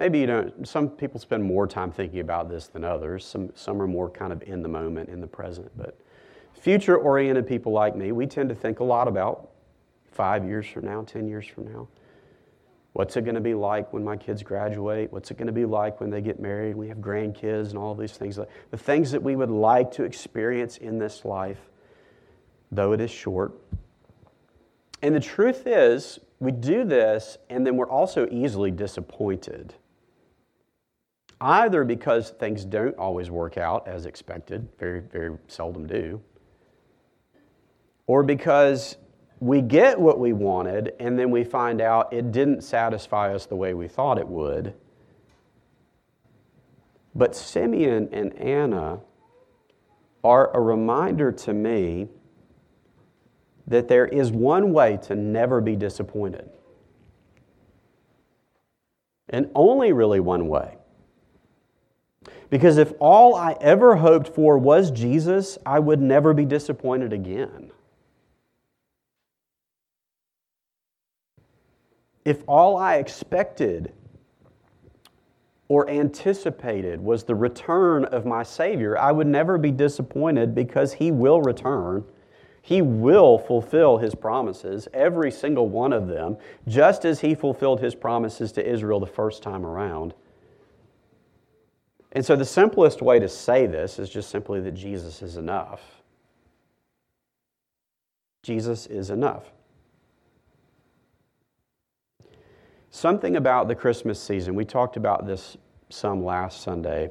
Maybe 0.00 0.18
you 0.20 0.26
don't, 0.26 0.66
some 0.66 0.88
people 0.88 1.20
spend 1.20 1.44
more 1.44 1.66
time 1.66 1.92
thinking 1.92 2.20
about 2.20 2.48
this 2.48 2.68
than 2.68 2.84
others. 2.84 3.22
Some, 3.22 3.50
some 3.54 3.82
are 3.82 3.86
more 3.86 4.08
kind 4.08 4.32
of 4.32 4.42
in 4.44 4.62
the 4.62 4.68
moment, 4.68 5.10
in 5.10 5.20
the 5.20 5.26
present. 5.26 5.70
But 5.76 6.00
future 6.58 6.96
oriented 6.96 7.46
people 7.46 7.70
like 7.70 7.94
me, 7.94 8.10
we 8.10 8.26
tend 8.26 8.48
to 8.48 8.54
think 8.54 8.80
a 8.80 8.84
lot 8.84 9.08
about 9.08 9.50
five 10.10 10.46
years 10.46 10.66
from 10.66 10.86
now, 10.86 11.02
10 11.02 11.28
years 11.28 11.46
from 11.46 11.70
now. 11.70 11.86
What's 12.94 13.14
it 13.18 13.26
going 13.26 13.34
to 13.34 13.42
be 13.42 13.52
like 13.52 13.92
when 13.92 14.02
my 14.02 14.16
kids 14.16 14.42
graduate? 14.42 15.12
What's 15.12 15.30
it 15.30 15.36
going 15.36 15.48
to 15.48 15.52
be 15.52 15.66
like 15.66 16.00
when 16.00 16.08
they 16.08 16.22
get 16.22 16.40
married? 16.40 16.76
We 16.76 16.88
have 16.88 16.98
grandkids 16.98 17.68
and 17.68 17.76
all 17.76 17.94
these 17.94 18.16
things. 18.16 18.36
The 18.70 18.78
things 18.78 19.10
that 19.12 19.22
we 19.22 19.36
would 19.36 19.50
like 19.50 19.90
to 19.92 20.04
experience 20.04 20.78
in 20.78 20.98
this 20.98 21.26
life, 21.26 21.60
though 22.72 22.92
it 22.92 23.02
is 23.02 23.10
short. 23.10 23.52
And 25.02 25.14
the 25.14 25.20
truth 25.20 25.66
is, 25.66 26.20
we 26.38 26.52
do 26.52 26.84
this 26.84 27.36
and 27.50 27.66
then 27.66 27.76
we're 27.76 27.90
also 27.90 28.26
easily 28.30 28.70
disappointed 28.70 29.74
either 31.40 31.84
because 31.84 32.30
things 32.30 32.64
don't 32.64 32.96
always 32.98 33.30
work 33.30 33.56
out 33.56 33.88
as 33.88 34.06
expected, 34.06 34.68
very, 34.78 35.00
very 35.00 35.36
seldom 35.48 35.86
do, 35.86 36.20
or 38.06 38.22
because 38.22 38.96
we 39.40 39.62
get 39.62 39.98
what 39.98 40.18
we 40.18 40.32
wanted 40.32 40.92
and 41.00 41.18
then 41.18 41.30
we 41.30 41.42
find 41.44 41.80
out 41.80 42.12
it 42.12 42.30
didn't 42.30 42.62
satisfy 42.62 43.34
us 43.34 43.46
the 43.46 43.56
way 43.56 43.72
we 43.72 43.88
thought 43.88 44.18
it 44.18 44.28
would. 44.28 44.74
But 47.14 47.34
Simeon 47.34 48.08
and 48.12 48.34
Anna 48.38 49.00
are 50.22 50.54
a 50.54 50.60
reminder 50.60 51.32
to 51.32 51.54
me 51.54 52.08
that 53.66 53.88
there 53.88 54.06
is 54.06 54.30
one 54.30 54.72
way 54.72 54.98
to 55.04 55.14
never 55.14 55.60
be 55.60 55.76
disappointed. 55.76 56.50
And 59.28 59.48
only 59.54 59.92
really 59.92 60.20
one 60.20 60.48
way. 60.48 60.76
Because 62.50 62.78
if 62.78 62.92
all 62.98 63.36
I 63.36 63.56
ever 63.60 63.96
hoped 63.96 64.34
for 64.34 64.58
was 64.58 64.90
Jesus, 64.90 65.56
I 65.64 65.78
would 65.78 66.00
never 66.00 66.34
be 66.34 66.44
disappointed 66.44 67.12
again. 67.12 67.70
If 72.24 72.42
all 72.46 72.76
I 72.76 72.96
expected 72.96 73.92
or 75.68 75.88
anticipated 75.88 77.00
was 77.00 77.22
the 77.22 77.34
return 77.36 78.04
of 78.06 78.26
my 78.26 78.42
Savior, 78.42 78.98
I 78.98 79.12
would 79.12 79.28
never 79.28 79.56
be 79.56 79.70
disappointed 79.70 80.52
because 80.52 80.92
He 80.94 81.12
will 81.12 81.40
return. 81.40 82.04
He 82.60 82.82
will 82.82 83.38
fulfill 83.38 83.98
His 83.98 84.14
promises, 84.14 84.88
every 84.92 85.30
single 85.30 85.68
one 85.68 85.92
of 85.92 86.08
them, 86.08 86.36
just 86.66 87.04
as 87.04 87.20
He 87.20 87.36
fulfilled 87.36 87.80
His 87.80 87.94
promises 87.94 88.50
to 88.52 88.68
Israel 88.68 88.98
the 88.98 89.06
first 89.06 89.42
time 89.42 89.64
around. 89.64 90.12
And 92.12 92.24
so, 92.24 92.34
the 92.34 92.44
simplest 92.44 93.02
way 93.02 93.18
to 93.20 93.28
say 93.28 93.66
this 93.66 93.98
is 93.98 94.10
just 94.10 94.30
simply 94.30 94.60
that 94.62 94.72
Jesus 94.72 95.22
is 95.22 95.36
enough. 95.36 95.80
Jesus 98.42 98.86
is 98.86 99.10
enough. 99.10 99.44
Something 102.90 103.36
about 103.36 103.68
the 103.68 103.74
Christmas 103.74 104.20
season, 104.20 104.54
we 104.54 104.64
talked 104.64 104.96
about 104.96 105.26
this 105.26 105.56
some 105.88 106.24
last 106.24 106.62
Sunday. 106.62 107.10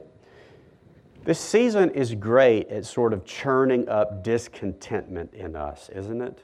This 1.24 1.40
season 1.40 1.92
is 1.92 2.16
great 2.16 2.70
at 2.70 2.86
sort 2.86 3.14
of 3.14 3.24
churning 3.26 3.88
up 3.88 4.24
discontentment 4.24 5.34
in 5.34 5.56
us, 5.56 5.90
isn't 5.94 6.22
it? 6.22 6.44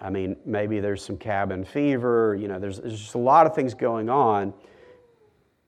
I 0.00 0.10
mean, 0.10 0.36
maybe 0.44 0.80
there's 0.80 1.02
some 1.02 1.16
cabin 1.16 1.64
fever, 1.64 2.36
you 2.38 2.48
know, 2.48 2.58
there's, 2.58 2.80
there's 2.80 3.00
just 3.00 3.14
a 3.14 3.18
lot 3.18 3.46
of 3.46 3.54
things 3.54 3.72
going 3.72 4.10
on. 4.10 4.52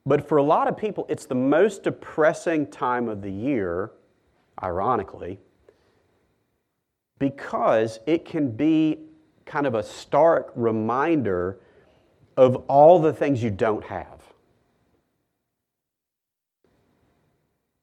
But 0.05 0.27
for 0.27 0.37
a 0.37 0.43
lot 0.43 0.67
of 0.67 0.77
people, 0.77 1.05
it's 1.09 1.25
the 1.25 1.35
most 1.35 1.83
depressing 1.83 2.67
time 2.67 3.09
of 3.09 3.21
the 3.21 3.31
year, 3.31 3.91
ironically, 4.61 5.39
because 7.19 7.99
it 8.05 8.25
can 8.25 8.51
be 8.51 8.99
kind 9.45 9.67
of 9.67 9.75
a 9.75 9.83
stark 9.83 10.51
reminder 10.55 11.59
of 12.37 12.55
all 12.67 12.99
the 12.99 13.11
things 13.11 13.43
you 13.43 13.51
don't 13.51 13.83
have. 13.83 14.19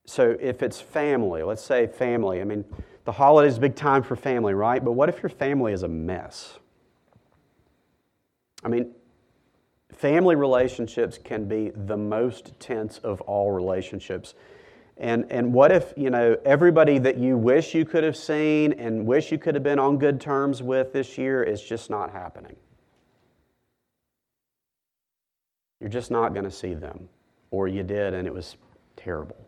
So 0.07 0.37
if 0.41 0.63
it's 0.63 0.81
family, 0.81 1.43
let's 1.43 1.63
say 1.63 1.87
family, 1.87 2.41
I 2.41 2.45
mean, 2.45 2.65
the 3.05 3.13
holiday 3.13 3.49
is 3.49 3.59
a 3.59 3.61
big 3.61 3.75
time 3.75 4.03
for 4.03 4.17
family, 4.17 4.55
right? 4.55 4.83
But 4.83 4.93
what 4.93 5.09
if 5.09 5.23
your 5.23 5.31
family 5.31 5.73
is 5.73 5.83
a 5.83 5.89
mess? 5.89 6.59
I 8.65 8.69
mean, 8.69 8.93
family 9.97 10.37
relationships 10.37 11.19
can 11.23 11.47
be 11.47 11.71
the 11.75 11.97
most 11.97 12.53
tense 12.61 12.99
of 12.99 13.21
all 13.23 13.51
relationships. 13.51 14.35
And, 14.99 15.27
and 15.31 15.53
what 15.53 15.73
if, 15.73 15.93
you 15.97 16.11
know, 16.11 16.37
everybody 16.45 16.99
that 16.99 17.19
you 17.19 17.37
wish 17.37 17.75
you 17.75 17.85
could 17.85 18.05
have 18.05 18.17
seen 18.17 18.73
and 18.75 19.07
wish 19.07 19.33
you 19.33 19.39
could 19.39 19.55
have 19.55 19.65
been 19.65 19.79
on 19.79 19.99
good 19.99 20.21
terms 20.21 20.63
with 20.63 20.93
this 20.93 21.19
year 21.19 21.43
is 21.43 21.63
just 21.63 21.91
not 21.91 22.13
happening? 22.13 22.57
You're 25.81 25.91
just 25.91 26.11
not 26.11 26.33
going 26.33 26.45
to 26.45 26.51
see 26.51 26.75
them. 26.75 27.09
Or 27.51 27.69
you 27.69 27.83
did 27.83 28.15
and 28.15 28.27
it 28.27 28.33
was 28.33 28.57
terrible. 28.97 29.47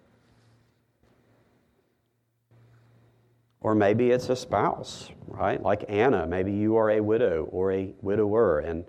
Or 3.61 3.75
maybe 3.75 4.11
it's 4.11 4.29
a 4.29 4.37
spouse, 4.37 5.11
right? 5.27 5.63
Like 5.63 5.85
Anna, 5.89 6.27
maybe 6.27 6.53
you 6.53 6.77
are 6.77 6.91
a 6.91 7.01
widow 7.01 7.49
or 7.51 7.73
a 7.73 7.93
widower, 8.03 8.61
and 8.61 8.85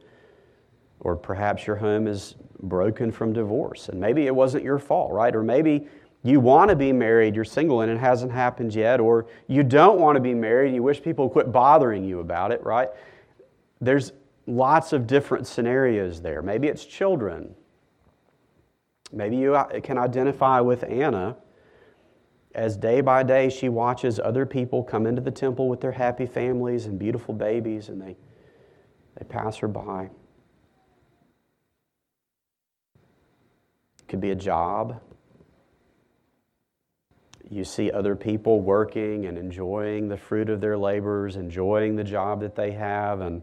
or 0.99 1.15
perhaps 1.15 1.65
your 1.65 1.75
home 1.75 2.07
is 2.07 2.35
broken 2.61 3.11
from 3.11 3.33
divorce, 3.33 3.89
and 3.89 3.99
maybe 3.99 4.27
it 4.27 4.35
wasn't 4.35 4.63
your 4.63 4.79
fault, 4.79 5.11
right? 5.11 5.35
Or 5.35 5.43
maybe 5.43 5.87
you 6.23 6.39
want 6.39 6.69
to 6.69 6.75
be 6.75 6.91
married, 6.91 7.35
you're 7.35 7.45
single, 7.45 7.81
and 7.81 7.91
it 7.91 7.97
hasn't 7.97 8.31
happened 8.31 8.75
yet, 8.75 8.99
or 8.99 9.27
you 9.47 9.63
don't 9.63 9.99
want 9.99 10.15
to 10.17 10.21
be 10.21 10.33
married, 10.33 10.73
you 10.73 10.83
wish 10.83 11.01
people 11.01 11.29
quit 11.29 11.51
bothering 11.51 12.03
you 12.03 12.19
about 12.19 12.51
it, 12.51 12.61
right? 12.63 12.89
There's 13.79 14.11
lots 14.45 14.91
of 14.91 15.07
different 15.07 15.47
scenarios 15.47 16.21
there. 16.21 16.41
Maybe 16.41 16.67
it's 16.67 16.83
children. 16.83 17.55
Maybe 19.13 19.37
you 19.37 19.55
uh, 19.55 19.79
can 19.79 19.97
identify 19.97 20.59
with 20.59 20.83
Anna 20.83 21.37
as 22.55 22.75
day 22.75 22.99
by 22.99 23.23
day 23.23 23.49
she 23.49 23.69
watches 23.69 24.19
other 24.19 24.45
people 24.45 24.83
come 24.83 25.05
into 25.05 25.21
the 25.21 25.31
temple 25.31 25.69
with 25.69 25.81
their 25.81 25.91
happy 25.91 26.25
families 26.25 26.85
and 26.85 26.99
beautiful 26.99 27.33
babies, 27.33 27.89
and 27.89 28.01
they, 28.01 28.17
they 29.17 29.25
pass 29.25 29.57
her 29.57 29.67
by. 29.67 30.09
Could 34.09 34.19
be 34.19 34.31
a 34.31 34.35
job. 34.35 34.99
You 37.49 37.63
see 37.63 37.91
other 37.91 38.15
people 38.15 38.59
working 38.59 39.25
and 39.25 39.37
enjoying 39.37 40.07
the 40.07 40.17
fruit 40.17 40.49
of 40.49 40.61
their 40.61 40.77
labors, 40.77 41.35
enjoying 41.35 41.95
the 41.95 42.03
job 42.03 42.41
that 42.41 42.55
they 42.55 42.71
have, 42.71 43.21
and 43.21 43.41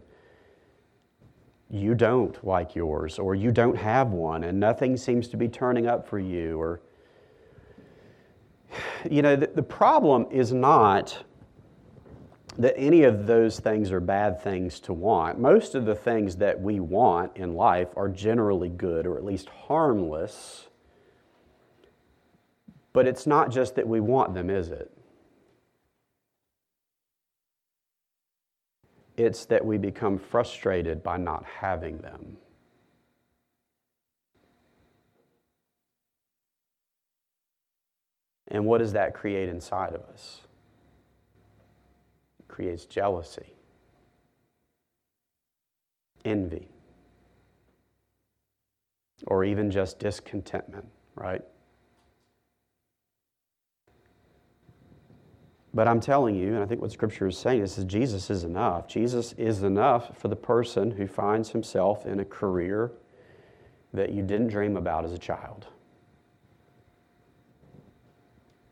you 1.69 1.93
don't 1.95 2.45
like 2.45 2.75
yours, 2.75 3.19
or 3.19 3.35
you 3.35 3.51
don't 3.51 3.77
have 3.77 4.11
one, 4.11 4.43
and 4.43 4.59
nothing 4.59 4.95
seems 4.95 5.27
to 5.29 5.37
be 5.37 5.49
turning 5.49 5.87
up 5.87 6.07
for 6.07 6.19
you, 6.19 6.59
or 6.59 6.81
you 9.09 9.21
know, 9.21 9.35
the, 9.35 9.47
the 9.47 9.63
problem 9.63 10.27
is 10.31 10.53
not 10.53 11.23
that 12.57 12.75
any 12.77 13.03
of 13.03 13.27
those 13.27 13.59
things 13.59 13.91
are 13.91 13.99
bad 13.99 14.41
things 14.41 14.79
to 14.81 14.93
want. 14.93 15.39
Most 15.39 15.75
of 15.75 15.85
the 15.85 15.95
things 15.95 16.37
that 16.37 16.59
we 16.59 16.79
want 16.79 17.35
in 17.35 17.53
life 17.53 17.89
are 17.95 18.09
generally 18.09 18.69
good 18.69 19.05
or 19.05 19.17
at 19.17 19.23
least 19.23 19.49
harmless 19.49 20.67
but 22.97 23.05
it's 23.05 23.27
not 23.27 23.51
just 23.51 23.75
that 23.75 23.87
we 23.87 23.99
want 23.99 24.33
them, 24.33 24.49
is 24.49 24.69
it? 24.69 24.91
It's 29.15 29.45
that 29.45 29.63
we 29.63 29.77
become 29.77 30.17
frustrated 30.17 31.03
by 31.03 31.17
not 31.17 31.45
having 31.45 31.99
them. 31.99 32.37
And 38.47 38.65
what 38.65 38.79
does 38.79 38.93
that 38.93 39.13
create 39.13 39.47
inside 39.47 39.93
of 39.93 40.01
us? 40.11 40.46
Creates 42.57 42.85
jealousy, 42.85 43.53
envy, 46.25 46.67
or 49.27 49.43
even 49.43 49.69
just 49.69 49.99
discontentment, 49.99 50.87
right? 51.13 51.43
But 55.71 55.87
I'm 55.87 55.99
telling 55.99 56.33
you, 56.33 56.55
and 56.55 56.63
I 56.63 56.65
think 56.65 56.81
what 56.81 56.91
Scripture 56.91 57.27
is 57.27 57.37
saying 57.37 57.61
is 57.61 57.75
Jesus 57.83 58.31
is 58.31 58.43
enough. 58.43 58.87
Jesus 58.87 59.33
is 59.33 59.61
enough 59.61 60.17
for 60.17 60.27
the 60.27 60.35
person 60.35 60.89
who 60.89 61.05
finds 61.05 61.51
himself 61.51 62.07
in 62.07 62.21
a 62.21 62.25
career 62.25 62.91
that 63.93 64.11
you 64.11 64.23
didn't 64.23 64.47
dream 64.47 64.77
about 64.77 65.05
as 65.05 65.13
a 65.13 65.19
child. 65.19 65.67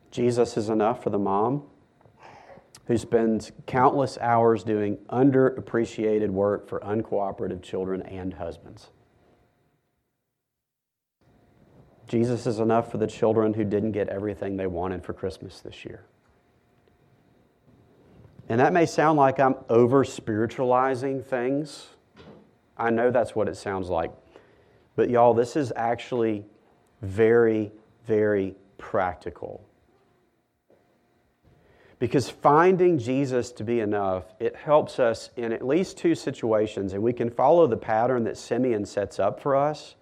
Jesus 0.09 0.57
is 0.57 0.69
enough 0.69 1.03
for 1.03 1.11
the 1.11 1.19
mom 1.19 1.67
who 2.87 2.97
spends 2.97 3.51
countless 3.65 4.17
hours 4.19 4.63
doing 4.63 4.97
underappreciated 5.09 6.29
work 6.29 6.67
for 6.67 6.79
uncooperative 6.81 7.61
children 7.61 8.01
and 8.03 8.33
husbands. 8.33 8.89
Jesus 12.07 12.45
is 12.45 12.59
enough 12.59 12.91
for 12.91 12.97
the 12.97 13.07
children 13.07 13.53
who 13.53 13.63
didn't 13.63 13.91
get 13.91 14.09
everything 14.09 14.57
they 14.57 14.67
wanted 14.67 15.03
for 15.03 15.13
Christmas 15.13 15.61
this 15.61 15.83
year. 15.83 16.05
And 18.47 18.59
that 18.59 18.73
may 18.73 18.85
sound 18.85 19.17
like 19.17 19.39
I'm 19.39 19.55
over 19.69 20.03
spiritualizing 20.03 21.23
things. 21.23 21.87
I 22.77 22.91
know 22.91 23.09
that's 23.09 23.35
what 23.35 23.47
it 23.47 23.57
sounds 23.57 23.89
like. 23.89 24.11
But 24.95 25.09
y'all, 25.09 25.33
this 25.33 25.55
is 25.55 25.73
actually 25.75 26.45
very, 27.01 27.71
very 28.05 28.55
practical. 28.77 29.65
Because 31.97 32.29
finding 32.29 32.97
Jesus 32.99 33.51
to 33.53 33.63
be 33.63 33.79
enough, 33.79 34.25
it 34.39 34.55
helps 34.55 34.99
us 34.99 35.29
in 35.37 35.53
at 35.53 35.65
least 35.65 35.97
two 35.97 36.13
situations, 36.13 36.93
and 36.93 37.01
we 37.01 37.13
can 37.13 37.29
follow 37.29 37.67
the 37.67 37.77
pattern 37.77 38.25
that 38.25 38.37
Simeon 38.37 38.85
sets 38.85 39.17
up 39.17 39.39
for 39.39 39.55
us 39.55 39.95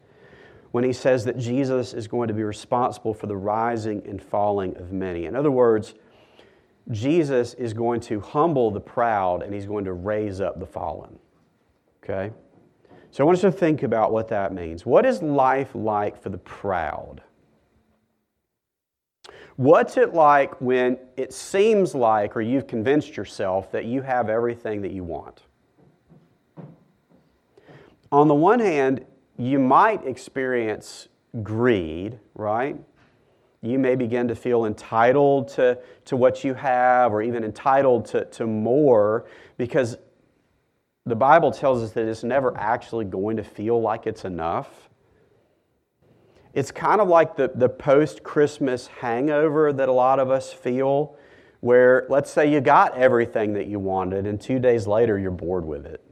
when 0.71 0.83
he 0.83 0.91
says 0.91 1.23
that 1.25 1.37
Jesus 1.37 1.93
is 1.93 2.07
going 2.07 2.27
to 2.29 2.33
be 2.33 2.43
responsible 2.43 3.13
for 3.13 3.27
the 3.27 3.37
rising 3.37 4.01
and 4.07 4.21
falling 4.21 4.75
of 4.77 4.91
many. 4.91 5.25
In 5.25 5.35
other 5.35 5.51
words, 5.51 5.93
Jesus 6.89 7.53
is 7.53 7.73
going 7.73 8.01
to 8.01 8.19
humble 8.19 8.71
the 8.71 8.79
proud 8.79 9.43
and 9.43 9.53
he's 9.53 9.67
going 9.67 9.85
to 9.85 9.93
raise 9.93 10.41
up 10.41 10.59
the 10.59 10.65
fallen. 10.65 11.17
Okay? 12.03 12.33
So 13.11 13.23
I 13.23 13.25
want 13.25 13.35
us 13.35 13.41
to 13.41 13.51
think 13.51 13.83
about 13.83 14.11
what 14.11 14.27
that 14.29 14.51
means. 14.51 14.83
What 14.83 15.05
is 15.05 15.21
life 15.21 15.75
like 15.75 16.21
for 16.21 16.29
the 16.29 16.39
proud? 16.39 17.21
What's 19.55 19.97
it 19.97 20.13
like 20.13 20.59
when 20.59 20.97
it 21.15 21.33
seems 21.33 21.93
like, 21.93 22.35
or 22.35 22.41
you've 22.41 22.67
convinced 22.67 23.15
yourself, 23.15 23.71
that 23.71 23.85
you 23.85 24.01
have 24.01 24.29
everything 24.29 24.81
that 24.81 24.91
you 24.91 25.03
want? 25.03 25.43
On 28.11 28.27
the 28.27 28.35
one 28.35 28.59
hand, 28.59 29.05
you 29.37 29.59
might 29.59 30.05
experience 30.05 31.07
greed, 31.41 32.19
right? 32.35 32.77
you 33.63 33.79
may 33.79 33.95
begin 33.95 34.27
to 34.27 34.35
feel 34.35 34.65
entitled 34.65 35.47
to, 35.47 35.79
to 36.03 36.17
what 36.17 36.43
you 36.43 36.53
have 36.53 37.13
or 37.13 37.21
even 37.21 37.45
entitled 37.45 38.05
to, 38.05 38.25
to 38.25 38.45
more 38.45 39.25
because 39.57 39.97
the 41.05 41.15
Bible 41.15 41.49
tells 41.49 41.81
us 41.81 41.93
that 41.93 42.05
it's 42.05 42.25
never 42.25 42.55
actually 42.57 43.05
going 43.05 43.37
to 43.37 43.43
feel 43.43 43.81
like 43.81 44.05
it's 44.05 44.25
enough. 44.25 44.89
It's 46.53 46.71
kind 46.71 47.01
of 47.01 47.07
like 47.07 47.35
the, 47.35 47.51
the 47.53 47.69
post 47.69 48.23
Christmas 48.23 48.87
hangover 48.87 49.73
that 49.73 49.89
a 49.89 49.93
lot 49.93 50.19
of 50.19 50.29
us 50.29 50.53
feel, 50.53 51.17
where 51.61 52.05
let's 52.09 52.29
say 52.29 52.51
you 52.51 52.61
got 52.61 52.95
everything 52.95 53.53
that 53.53 53.67
you 53.67 53.79
wanted, 53.79 54.27
and 54.27 54.39
two 54.39 54.59
days 54.59 54.85
later 54.85 55.17
you're 55.17 55.31
bored 55.31 55.65
with 55.65 55.85
it. 55.85 56.03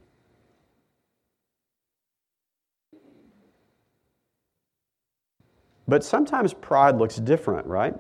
But 5.88 6.04
sometimes 6.04 6.54
pride 6.54 6.95
looks 6.95 7.17
different, 7.17 7.67
right? 7.67 7.93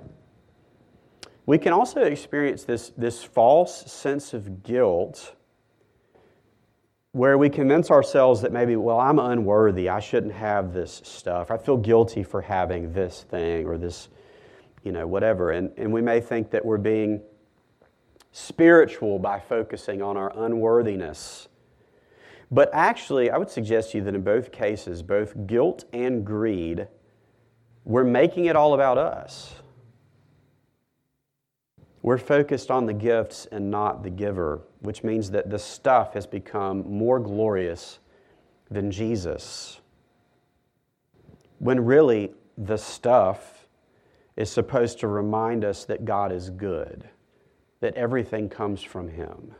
We 1.45 1.57
can 1.57 1.73
also 1.73 2.01
experience 2.01 2.63
this, 2.63 2.91
this 2.97 3.23
false 3.23 3.91
sense 3.91 4.33
of 4.33 4.63
guilt 4.63 5.35
where 7.13 7.37
we 7.37 7.49
convince 7.49 7.91
ourselves 7.91 8.41
that 8.41 8.53
maybe, 8.53 8.75
well, 8.77 8.99
I'm 8.99 9.19
unworthy. 9.19 9.89
I 9.89 9.99
shouldn't 9.99 10.33
have 10.33 10.73
this 10.73 11.01
stuff. 11.03 11.51
I 11.51 11.57
feel 11.57 11.77
guilty 11.77 12.23
for 12.23 12.41
having 12.41 12.93
this 12.93 13.23
thing 13.23 13.65
or 13.65 13.77
this, 13.77 14.07
you 14.83 14.93
know, 14.93 15.05
whatever. 15.05 15.51
And, 15.51 15.71
and 15.77 15.91
we 15.91 16.01
may 16.01 16.21
think 16.21 16.51
that 16.51 16.63
we're 16.63 16.77
being 16.77 17.21
spiritual 18.31 19.19
by 19.19 19.39
focusing 19.39 20.01
on 20.01 20.15
our 20.15 20.31
unworthiness. 20.45 21.49
But 22.49 22.69
actually, 22.73 23.29
I 23.29 23.37
would 23.37 23.49
suggest 23.49 23.91
to 23.91 23.97
you 23.97 24.03
that 24.05 24.15
in 24.15 24.21
both 24.21 24.51
cases, 24.51 25.01
both 25.01 25.47
guilt 25.47 25.83
and 25.91 26.25
greed, 26.25 26.87
we're 27.83 28.05
making 28.05 28.45
it 28.45 28.55
all 28.55 28.73
about 28.73 28.97
us. 28.97 29.55
We're 32.03 32.17
focused 32.17 32.71
on 32.71 32.85
the 32.85 32.93
gifts 32.93 33.47
and 33.51 33.69
not 33.69 34.03
the 34.03 34.09
giver, 34.09 34.61
which 34.79 35.03
means 35.03 35.31
that 35.31 35.49
the 35.49 35.59
stuff 35.59 36.13
has 36.13 36.25
become 36.25 36.89
more 36.91 37.19
glorious 37.19 37.99
than 38.69 38.89
Jesus. 38.89 39.81
When 41.59 41.85
really, 41.85 42.31
the 42.57 42.77
stuff 42.77 43.67
is 44.35 44.49
supposed 44.49 44.99
to 44.99 45.07
remind 45.07 45.63
us 45.63 45.85
that 45.85 46.05
God 46.05 46.31
is 46.31 46.49
good, 46.49 47.07
that 47.81 47.93
everything 47.95 48.49
comes 48.49 48.81
from 48.81 49.07
Him. 49.07 49.53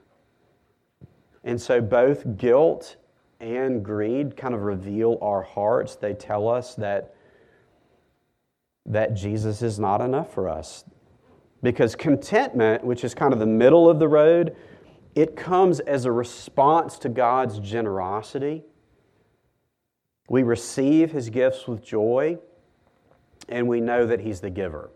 And 1.43 1.61
so 1.61 1.81
both 1.81 2.37
guilt 2.37 2.95
and 3.39 3.83
greed 3.83 4.37
kind 4.37 4.53
of 4.53 4.61
reveal 4.61 5.17
our 5.21 5.41
hearts. 5.41 5.95
They 5.95 6.13
tell 6.13 6.47
us 6.47 6.75
that, 6.75 7.15
that 8.85 9.13
Jesus 9.15 9.61
is 9.61 9.79
not 9.79 10.01
enough 10.01 10.33
for 10.33 10.47
us, 10.47 10.85
because 11.63 11.95
contentment, 11.95 12.83
which 12.83 13.03
is 13.03 13.13
kind 13.13 13.33
of 13.33 13.39
the 13.39 13.45
middle 13.45 13.89
of 13.89 13.99
the 13.99 14.07
road, 14.07 14.55
it 15.15 15.35
comes 15.35 15.79
as 15.81 16.05
a 16.05 16.11
response 16.11 16.97
to 16.99 17.09
God's 17.09 17.59
generosity. 17.59 18.63
We 20.29 20.43
receive 20.43 21.11
His 21.11 21.29
gifts 21.29 21.67
with 21.67 21.83
joy, 21.83 22.37
and 23.49 23.67
we 23.67 23.81
know 23.81 24.05
that 24.05 24.21
He's 24.21 24.39
the 24.39 24.49
giver. 24.49 24.89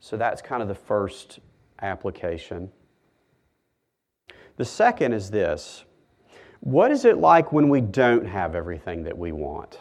So 0.00 0.16
that's 0.16 0.42
kind 0.42 0.62
of 0.62 0.68
the 0.68 0.74
first 0.74 1.38
application. 1.80 2.70
The 4.56 4.64
second 4.64 5.12
is 5.12 5.30
this 5.30 5.84
What 6.60 6.90
is 6.90 7.04
it 7.04 7.18
like 7.18 7.52
when 7.52 7.68
we 7.68 7.80
don't 7.80 8.26
have 8.26 8.54
everything 8.54 9.02
that 9.04 9.16
we 9.16 9.32
want, 9.32 9.78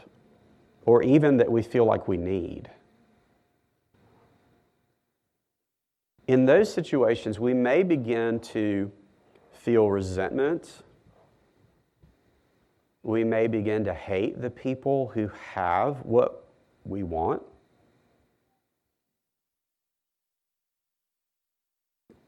or 0.85 1.03
even 1.03 1.37
that 1.37 1.51
we 1.51 1.61
feel 1.61 1.85
like 1.85 2.07
we 2.07 2.17
need? 2.17 2.69
In 6.31 6.45
those 6.45 6.73
situations, 6.73 7.41
we 7.41 7.53
may 7.53 7.83
begin 7.83 8.39
to 8.39 8.89
feel 9.51 9.91
resentment. 9.91 10.83
We 13.03 13.25
may 13.25 13.47
begin 13.47 13.83
to 13.83 13.93
hate 13.93 14.41
the 14.41 14.49
people 14.49 15.11
who 15.13 15.29
have 15.55 16.05
what 16.05 16.47
we 16.85 17.03
want. 17.03 17.43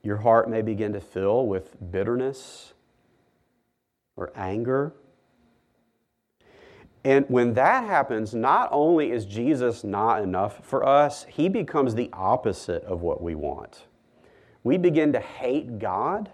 Your 0.02 0.18
heart 0.18 0.50
may 0.50 0.62
begin 0.62 0.92
to 0.92 1.00
fill 1.00 1.48
with 1.48 1.78
bitterness 1.90 2.74
or 4.18 4.34
anger. 4.36 4.92
And 7.06 7.26
when 7.30 7.54
that 7.54 7.86
happens, 7.86 8.34
not 8.34 8.68
only 8.74 9.12
is 9.12 9.26
Jesus 9.26 9.82
not 9.82 10.22
enough 10.22 10.60
for 10.66 10.86
us, 10.86 11.26
he 11.30 11.48
becomes 11.48 11.96
the 11.96 12.10
opposite 12.12 12.84
of 12.84 13.02
what 13.02 13.22
we 13.22 13.34
want 13.34 13.86
we 14.64 14.78
begin 14.78 15.14
to 15.14 15.20
hate 15.20 15.80
God 15.80 16.30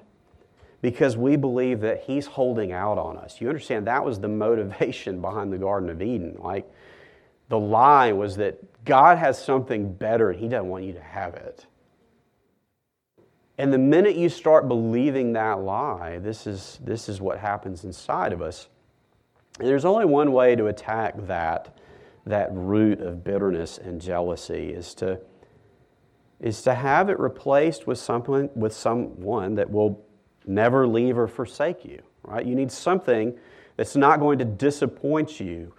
because 0.81 1.17
we 1.17 1.35
believe 1.35 1.81
that 1.81 2.03
He's 2.03 2.25
holding 2.25 2.71
out 2.71 2.97
on 2.97 3.17
us. 3.17 3.41
You 3.41 3.49
understand 3.49 3.87
that 3.87 4.03
was 4.03 4.19
the 4.19 4.27
motivation 4.45 5.21
behind 5.21 5.51
the 5.51 5.57
Garden 5.57 5.89
of 5.89 6.01
Eden. 6.01 6.37
Like 6.39 6.71
the 7.49 7.59
lie 7.59 8.11
was 8.11 8.37
that 8.37 8.85
God 8.85 9.17
has 9.17 9.43
something 9.43 9.93
better 9.93 10.31
and 10.31 10.39
He 10.39 10.47
doesn't 10.47 10.69
want 10.69 10.85
you 10.85 10.93
to 10.93 11.01
have 11.01 11.33
it. 11.33 11.65
And 13.57 13.73
the 13.73 13.77
minute 13.77 14.15
you 14.15 14.29
start 14.29 14.69
believing 14.69 15.33
that 15.33 15.59
lie, 15.59 16.19
this 16.19 16.47
is, 16.47 16.79
this 16.81 17.09
is 17.09 17.19
what 17.19 17.39
happens 17.39 17.83
inside 17.83 18.31
of 18.31 18.41
us. 18.41 18.69
And 19.59 19.67
there's 19.67 19.83
only 19.83 20.05
one 20.05 20.31
way 20.31 20.55
to 20.55 20.67
attack 20.67 21.15
that, 21.27 21.77
that 22.25 22.47
root 22.53 23.01
of 23.01 23.21
bitterness 23.21 23.77
and 23.77 23.99
jealousy 23.99 24.69
is 24.69 24.93
to 24.95 25.19
is 26.39 26.62
to 26.62 26.73
have 26.73 27.10
it 27.10 27.19
replaced 27.19 27.86
with 27.86 27.97
someone, 27.97 28.49
with 28.56 28.73
someone 28.73 29.56
that 29.56 29.69
will 29.69 30.04
never 30.45 30.88
leave 30.88 31.17
or 31.17 31.28
forsake 31.28 31.84
you, 31.84 32.02
right? 32.23 32.45
You 32.45 32.56
need 32.56 32.71
something 32.71 33.38
that's 33.75 33.95
not 33.95 34.19
going 34.19 34.39
to 34.39 34.45
disappoint 34.45 35.39
you, 35.39 35.73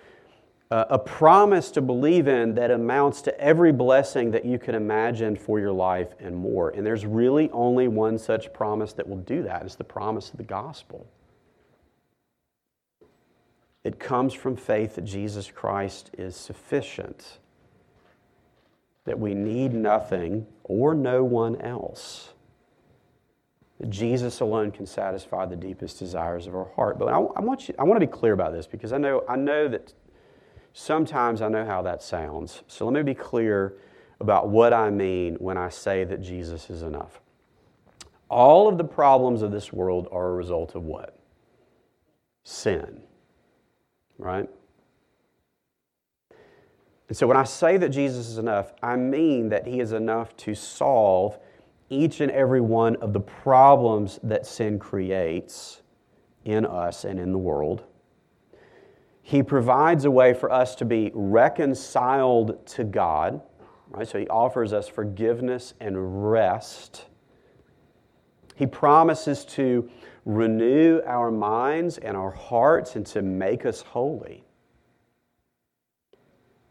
uh, 0.71 0.85
a 0.91 0.99
promise 0.99 1.71
to 1.73 1.81
believe 1.81 2.29
in 2.29 2.55
that 2.55 2.71
amounts 2.71 3.23
to 3.23 3.41
every 3.41 3.73
blessing 3.73 4.31
that 4.31 4.45
you 4.45 4.59
can 4.59 4.75
imagine 4.75 5.35
for 5.35 5.59
your 5.59 5.73
life 5.73 6.15
and 6.21 6.37
more. 6.37 6.71
And 6.71 6.87
there's 6.87 7.05
really 7.05 7.51
only 7.51 7.89
one 7.89 8.19
such 8.19 8.53
promise 8.53 8.93
that 8.95 9.09
will 9.09 9.19
do 9.19 9.43
that. 9.43 9.63
It's 9.63 9.75
the 9.75 9.85
promise 9.85 10.31
of 10.31 10.37
the 10.37 10.45
gospel. 10.45 11.07
It 13.83 13.99
comes 13.99 14.35
from 14.35 14.57
faith 14.57 14.97
that 14.97 15.05
Jesus 15.05 15.51
Christ 15.51 16.11
is 16.19 16.37
sufficient 16.37 17.39
that 19.11 19.19
we 19.19 19.35
need 19.35 19.75
nothing 19.75 20.47
or 20.63 20.95
no 20.95 21.25
one 21.25 21.61
else. 21.63 22.33
That 23.81 23.91
Jesus 23.91 24.39
alone 24.39 24.71
can 24.71 24.87
satisfy 24.87 25.47
the 25.47 25.57
deepest 25.57 25.99
desires 25.99 26.47
of 26.47 26.55
our 26.55 26.71
heart. 26.77 26.97
But 26.97 27.09
I, 27.09 27.17
I, 27.17 27.41
want 27.41 27.67
you, 27.67 27.75
I 27.77 27.83
want 27.83 28.01
to 28.01 28.07
be 28.07 28.13
clear 28.13 28.35
about 28.35 28.53
this 28.53 28.69
because 28.69 28.93
I 28.93 28.99
know, 28.99 29.25
I 29.29 29.35
know 29.35 29.67
that 29.67 29.93
sometimes 30.75 31.43
I 31.43 31.49
know 31.49 31.65
how 31.65 31.83
that 31.83 32.05
sounds. 32.05 32.63
So 32.69 32.85
let 32.85 32.95
me 32.95 33.03
be 33.03 33.17
clear 33.17 33.79
about 34.21 34.49
what 34.49 34.73
I 34.73 34.91
mean 34.91 35.35
when 35.41 35.59
I 35.59 35.71
say 35.71 36.05
that 36.05 36.23
Jesus 36.23 36.71
is 36.71 36.83
enough. 36.83 37.21
All 38.29 38.69
of 38.69 38.79
the 38.79 38.85
problems 38.85 39.43
of 39.43 39.51
this 39.51 39.73
world 39.73 40.07
are 40.13 40.29
a 40.29 40.35
result 40.35 40.77
of 40.77 40.85
what? 40.85 41.19
Sin, 42.45 43.03
right? 44.19 44.49
And 47.11 47.17
so 47.17 47.27
when 47.27 47.37
I 47.37 47.43
say 47.43 47.77
that 47.77 47.89
Jesus 47.89 48.29
is 48.29 48.39
enough, 48.39 48.73
I 48.85 48.95
mean 48.95 49.49
that 49.49 49.67
he 49.67 49.81
is 49.81 49.91
enough 49.91 50.37
to 50.37 50.55
solve 50.55 51.41
each 51.89 52.21
and 52.21 52.31
every 52.31 52.61
one 52.61 52.95
of 52.97 53.13
the 53.13 53.19
problems 53.19 54.21
that 54.23 54.47
sin 54.47 54.79
creates 54.79 55.83
in 56.45 56.65
us 56.65 57.05
and 57.05 57.19
in 57.19 57.33
the 57.33 57.39
world. 57.39 57.83
He 59.23 59.43
provides 59.43 60.05
a 60.05 60.11
way 60.11 60.33
for 60.33 60.53
us 60.53 60.77
to 60.77 60.85
be 60.85 61.11
reconciled 61.13 62.65
to 62.69 62.85
God, 62.85 63.43
right? 63.89 64.07
So 64.07 64.21
he 64.21 64.29
offers 64.29 64.73
us 64.73 64.87
forgiveness 64.87 65.75
and 65.81 66.31
rest. 66.31 67.07
He 68.55 68.67
promises 68.67 69.45
to 69.47 69.91
renew 70.25 71.01
our 71.05 71.33
minds 71.33 71.99
and 71.99 72.17
our 72.17 72.31
hearts 72.31 72.95
and 72.95 73.05
to 73.07 73.21
make 73.21 73.67
us 73.67 73.83
holy. 73.83 74.45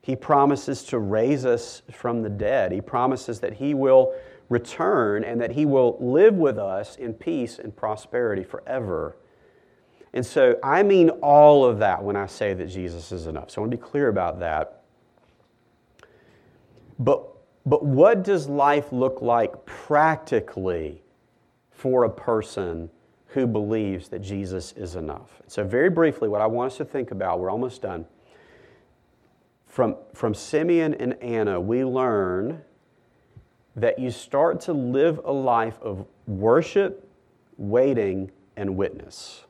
He 0.02 0.16
promises 0.16 0.84
to 0.86 1.00
raise 1.00 1.46
us 1.46 1.82
from 1.92 2.22
the 2.22 2.30
dead. 2.30 2.72
He 2.72 2.82
promises 2.82 3.40
that 3.42 3.54
He 3.54 3.74
will 3.74 4.14
return 4.50 5.24
and 5.24 5.40
that 5.42 5.52
He 5.52 5.66
will 5.66 5.98
live 6.00 6.36
with 6.36 6.58
us 6.58 6.96
in 6.96 7.14
peace 7.14 7.60
and 7.60 7.76
prosperity 7.76 8.44
forever. 8.44 9.18
And 10.14 10.26
so 10.26 10.58
I 10.64 10.84
mean 10.84 11.10
all 11.10 11.66
of 11.66 11.80
that 11.80 12.04
when 12.04 12.16
I 12.16 12.26
say 12.26 12.54
that 12.54 12.68
Jesus 12.68 13.12
is 13.12 13.28
enough. 13.28 13.52
So 13.52 13.62
I 13.62 13.64
want 13.64 13.72
to 13.72 13.78
be 13.78 13.84
clear 13.84 14.08
about 14.08 14.40
that. 14.40 14.84
But, 16.98 17.28
but 17.66 17.86
what 17.86 18.24
does 18.24 18.48
life 18.48 18.92
look 18.92 19.22
like 19.22 19.66
practically 19.66 21.02
for 21.72 22.04
a 22.04 22.10
person 22.10 22.90
who 23.28 23.46
believes 23.46 24.10
that 24.10 24.20
Jesus 24.20 24.74
is 24.74 24.96
enough? 24.96 25.42
So, 25.48 25.64
very 25.64 25.90
briefly, 25.90 26.28
what 26.28 26.42
I 26.42 26.48
want 26.48 26.74
us 26.74 26.78
to 26.78 26.86
think 26.86 27.12
about, 27.12 27.40
we're 27.40 27.52
almost 27.52 27.82
done 27.82 28.06
from, 29.70 29.96
from 30.14 30.34
Simeon 30.34 30.96
and 30.96 31.14
Anna, 31.22 31.62
we 31.62 31.86
learn 31.86 32.62
that 33.76 34.00
you 34.00 34.12
start 34.12 34.60
to 34.62 34.74
live 34.74 35.22
a 35.24 35.32
life 35.32 35.80
of 35.82 36.06
worship, 36.28 37.08
waiting, 37.58 38.32
and 38.58 38.76
witness. 38.76 39.46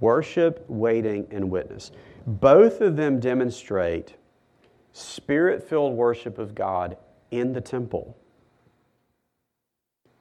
Worship, 0.00 0.64
waiting, 0.68 1.26
and 1.30 1.50
witness. 1.50 1.90
Both 2.26 2.80
of 2.80 2.96
them 2.96 3.20
demonstrate 3.20 4.14
spirit 4.92 5.68
filled 5.68 5.94
worship 5.94 6.38
of 6.38 6.54
God 6.54 6.96
in 7.32 7.52
the 7.52 7.60
temple. 7.60 8.16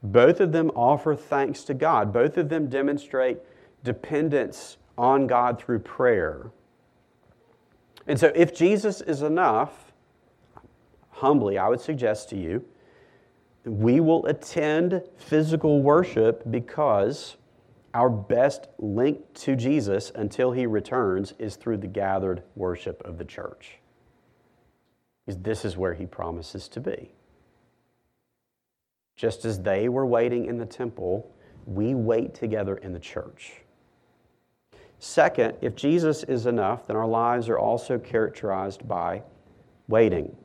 Both 0.02 0.40
of 0.40 0.52
them 0.52 0.72
offer 0.72 1.16
thanks 1.16 1.64
to 1.66 1.76
God. 1.76 2.12
Both 2.12 2.38
of 2.38 2.50
them 2.50 2.68
demonstrate 2.68 3.38
dependence 3.84 4.78
on 4.98 5.28
God 5.28 5.62
through 5.62 5.80
prayer. 5.80 6.52
And 8.08 8.20
so, 8.20 8.32
if 8.36 8.56
Jesus 8.56 9.02
is 9.02 9.22
enough, 9.22 9.92
humbly, 11.10 11.58
I 11.58 11.68
would 11.68 11.82
suggest 11.82 12.30
to 12.30 12.38
you, 12.38 12.66
we 13.64 14.00
will 14.00 14.26
attend 14.26 15.04
physical 15.18 15.82
worship 15.82 16.44
because 16.50 17.38
our 17.94 18.10
best 18.10 18.68
link 18.80 19.34
to 19.34 19.56
Jesus 19.56 20.12
until 20.16 20.52
he 20.52 20.66
returns 20.66 21.34
is 21.38 21.56
through 21.56 21.78
the 21.78 21.88
gathered 21.88 22.42
worship 22.56 23.02
of 23.06 23.18
the 23.18 23.26
church. 23.26 23.78
Because 25.26 25.42
this 25.42 25.66
is 25.66 25.78
where 25.78 25.94
he 25.94 26.06
promises 26.06 26.68
to 26.70 26.80
be. 26.80 27.12
Just 29.16 29.46
as 29.46 29.62
they 29.62 29.90
were 29.90 30.06
waiting 30.06 30.46
in 30.46 30.58
the 30.58 30.66
temple, 30.66 31.32
we 31.66 31.94
wait 31.94 32.34
together 32.34 32.78
in 32.78 32.94
the 32.94 33.00
church. 33.00 33.62
Second, 35.04 35.56
if 35.62 35.76
Jesus 35.76 36.22
is 36.26 36.46
enough, 36.46 36.86
then 36.86 36.96
our 36.96 37.08
lives 37.08 37.50
are 37.50 37.58
also 37.58 37.98
characterized 37.98 38.88
by 38.88 39.24
waiting. 39.88 40.36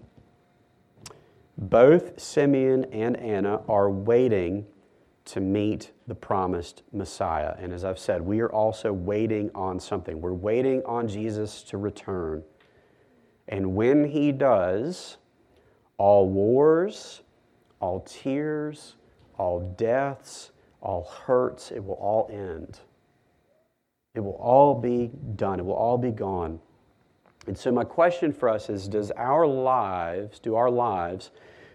Both 1.58 2.18
Simeon 2.18 2.86
and 2.86 3.18
Anna 3.18 3.60
are 3.68 3.90
waiting 3.90 4.64
to 5.26 5.40
meet 5.40 5.92
the 6.06 6.14
promised 6.14 6.84
Messiah. 6.90 7.54
And 7.58 7.70
as 7.70 7.84
I've 7.84 7.98
said, 7.98 8.22
we 8.22 8.40
are 8.40 8.50
also 8.50 8.94
waiting 8.94 9.50
on 9.54 9.78
something. 9.78 10.22
We're 10.22 10.32
waiting 10.32 10.82
on 10.86 11.06
Jesus 11.06 11.62
to 11.64 11.76
return. 11.76 12.42
And 13.48 13.76
when 13.76 14.04
he 14.04 14.32
does, 14.32 15.18
all 15.98 16.30
wars, 16.30 17.20
all 17.78 18.00
tears, 18.00 18.96
all 19.36 19.60
deaths, 19.76 20.52
all 20.80 21.04
hurts, 21.26 21.72
it 21.72 21.84
will 21.84 21.96
all 21.96 22.30
end. 22.32 22.80
It 24.16 24.20
will 24.20 24.38
all 24.40 24.74
be 24.74 25.10
done. 25.36 25.60
It 25.60 25.66
will 25.66 25.74
all 25.74 25.98
be 25.98 26.10
gone. 26.10 26.58
And 27.46 27.56
so, 27.56 27.70
my 27.70 27.84
question 27.84 28.32
for 28.32 28.48
us 28.48 28.70
is 28.70 28.88
Does 28.88 29.10
our 29.12 29.46
lives, 29.46 30.40
do 30.40 30.56
our 30.56 30.70
lives 30.70 31.30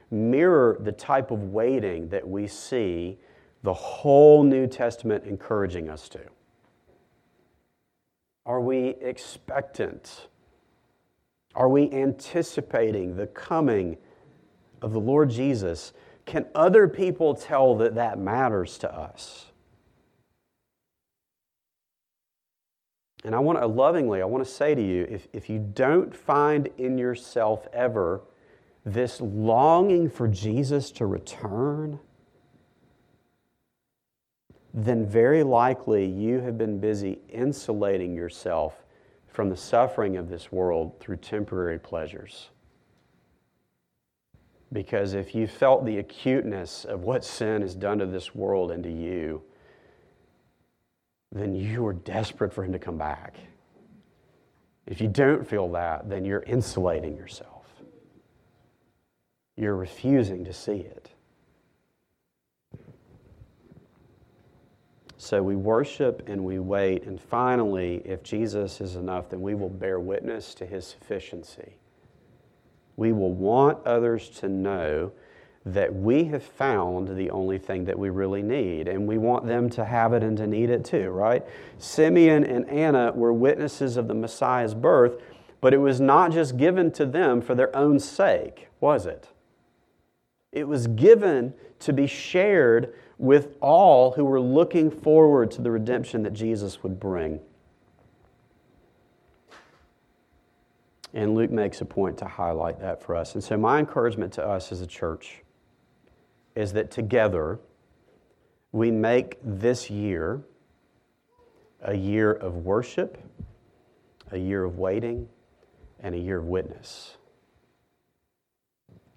mirror 0.09 0.77
the 0.81 0.91
type 0.91 1.31
of 1.31 1.53
waiting 1.53 2.09
that 2.09 2.27
we 2.27 2.47
see 2.47 3.17
the 3.63 3.73
whole 3.73 4.43
New 4.43 4.67
Testament 4.67 5.23
encouraging 5.23 5.87
us 5.87 6.09
to? 6.09 6.19
Are 8.45 8.59
we 8.59 8.95
expectant? 9.01 10.27
Are 11.53 11.69
we 11.69 11.91
anticipating 11.91 13.15
the 13.15 13.27
coming 13.27 13.97
of 14.81 14.93
the 14.93 14.99
Lord 14.99 15.29
Jesus? 15.29 15.93
Can 16.25 16.47
other 16.55 16.87
people 16.87 17.35
tell 17.35 17.75
that 17.75 17.93
that 17.95 18.17
matters 18.17 18.79
to 18.79 18.93
us? 18.93 19.50
And 23.23 23.35
I 23.35 23.39
want 23.39 23.59
to 23.59 23.67
lovingly, 23.67 24.21
I 24.21 24.25
want 24.25 24.43
to 24.43 24.49
say 24.49 24.73
to 24.73 24.81
you 24.81 25.05
if, 25.09 25.27
if 25.31 25.49
you 25.49 25.59
don't 25.73 26.15
find 26.15 26.69
in 26.77 26.97
yourself 26.97 27.67
ever 27.71 28.21
this 28.85 29.21
longing 29.21 30.09
for 30.09 30.27
Jesus 30.27 30.91
to 30.91 31.05
return, 31.05 31.99
then 34.73 35.05
very 35.05 35.43
likely 35.43 36.05
you 36.05 36.39
have 36.39 36.57
been 36.57 36.79
busy 36.79 37.19
insulating 37.29 38.15
yourself 38.15 38.85
from 39.27 39.49
the 39.49 39.57
suffering 39.57 40.17
of 40.17 40.29
this 40.29 40.51
world 40.51 40.99
through 40.99 41.17
temporary 41.17 41.77
pleasures. 41.77 42.49
Because 44.73 45.13
if 45.13 45.35
you 45.35 45.47
felt 45.47 45.85
the 45.85 45.99
acuteness 45.99 46.85
of 46.85 47.01
what 47.01 47.25
sin 47.25 47.61
has 47.61 47.75
done 47.75 47.99
to 47.99 48.05
this 48.05 48.33
world 48.33 48.71
and 48.71 48.83
to 48.83 48.91
you, 48.91 49.43
then 51.31 51.55
you 51.55 51.85
are 51.85 51.93
desperate 51.93 52.53
for 52.53 52.63
Him 52.63 52.73
to 52.73 52.79
come 52.79 52.97
back. 52.97 53.35
If 54.85 54.99
you 54.99 55.07
don't 55.07 55.47
feel 55.47 55.69
that, 55.69 56.09
then 56.09 56.25
you're 56.25 56.43
insulating 56.43 57.15
yourself. 57.15 57.65
You're 59.55 59.75
refusing 59.75 60.43
to 60.45 60.53
see 60.53 60.77
it. 60.77 61.11
So 65.17 65.43
we 65.43 65.55
worship 65.55 66.27
and 66.27 66.43
we 66.43 66.57
wait. 66.57 67.03
And 67.03 67.21
finally, 67.21 68.01
if 68.05 68.23
Jesus 68.23 68.81
is 68.81 68.95
enough, 68.95 69.29
then 69.29 69.39
we 69.39 69.53
will 69.53 69.69
bear 69.69 69.99
witness 69.99 70.55
to 70.55 70.65
his 70.65 70.85
sufficiency. 70.85 71.75
We 72.95 73.11
will 73.11 73.31
want 73.31 73.85
others 73.85 74.29
to 74.39 74.49
know 74.49 75.11
that 75.65 75.93
we 75.93 76.23
have 76.25 76.43
found 76.43 77.15
the 77.15 77.29
only 77.29 77.59
thing 77.59 77.85
that 77.85 77.97
we 77.97 78.09
really 78.09 78.41
need, 78.41 78.87
and 78.87 79.07
we 79.07 79.17
want 79.17 79.45
them 79.45 79.69
to 79.69 79.85
have 79.85 80.11
it 80.13 80.23
and 80.23 80.35
to 80.37 80.47
need 80.47 80.71
it 80.71 80.83
too, 80.83 81.09
right? 81.11 81.45
Simeon 81.77 82.43
and 82.43 82.67
Anna 82.67 83.11
were 83.13 83.31
witnesses 83.31 83.95
of 83.95 84.07
the 84.07 84.15
Messiah's 84.15 84.73
birth, 84.73 85.21
but 85.59 85.73
it 85.73 85.77
was 85.77 86.01
not 86.01 86.31
just 86.31 86.57
given 86.57 86.91
to 86.93 87.05
them 87.05 87.41
for 87.41 87.53
their 87.53 87.75
own 87.75 87.99
sake, 87.99 88.69
was 88.79 89.05
it? 89.05 89.27
It 90.51 90.67
was 90.67 90.87
given 90.87 91.53
to 91.79 91.93
be 91.93 92.07
shared 92.07 92.93
with 93.19 93.55
all 93.61 94.11
who 94.11 94.25
were 94.25 94.41
looking 94.41 94.89
forward 94.89 95.51
to 95.51 95.61
the 95.61 95.69
redemption 95.69 96.23
that 96.23 96.33
Jesus 96.33 96.81
would 96.81 96.99
bring. 96.99 97.39
And 101.13 101.35
Luke 101.35 101.51
makes 101.51 101.81
a 101.81 101.85
point 101.85 102.17
to 102.19 102.25
highlight 102.25 102.79
that 102.79 103.03
for 103.03 103.15
us. 103.15 103.35
And 103.35 103.43
so, 103.43 103.57
my 103.57 103.79
encouragement 103.79 104.33
to 104.33 104.45
us 104.45 104.71
as 104.71 104.81
a 104.81 104.87
church 104.87 105.43
is 106.61 106.73
that 106.73 106.91
together 106.91 107.59
we 108.71 108.91
make 108.91 109.37
this 109.43 109.89
year 109.89 110.41
a 111.81 111.95
year 111.95 112.31
of 112.31 112.57
worship, 112.57 113.17
a 114.31 114.37
year 114.37 114.63
of 114.63 114.77
waiting, 114.77 115.27
and 115.99 116.13
a 116.13 116.17
year 116.17 116.37
of 116.37 116.45
witness. 116.45 117.17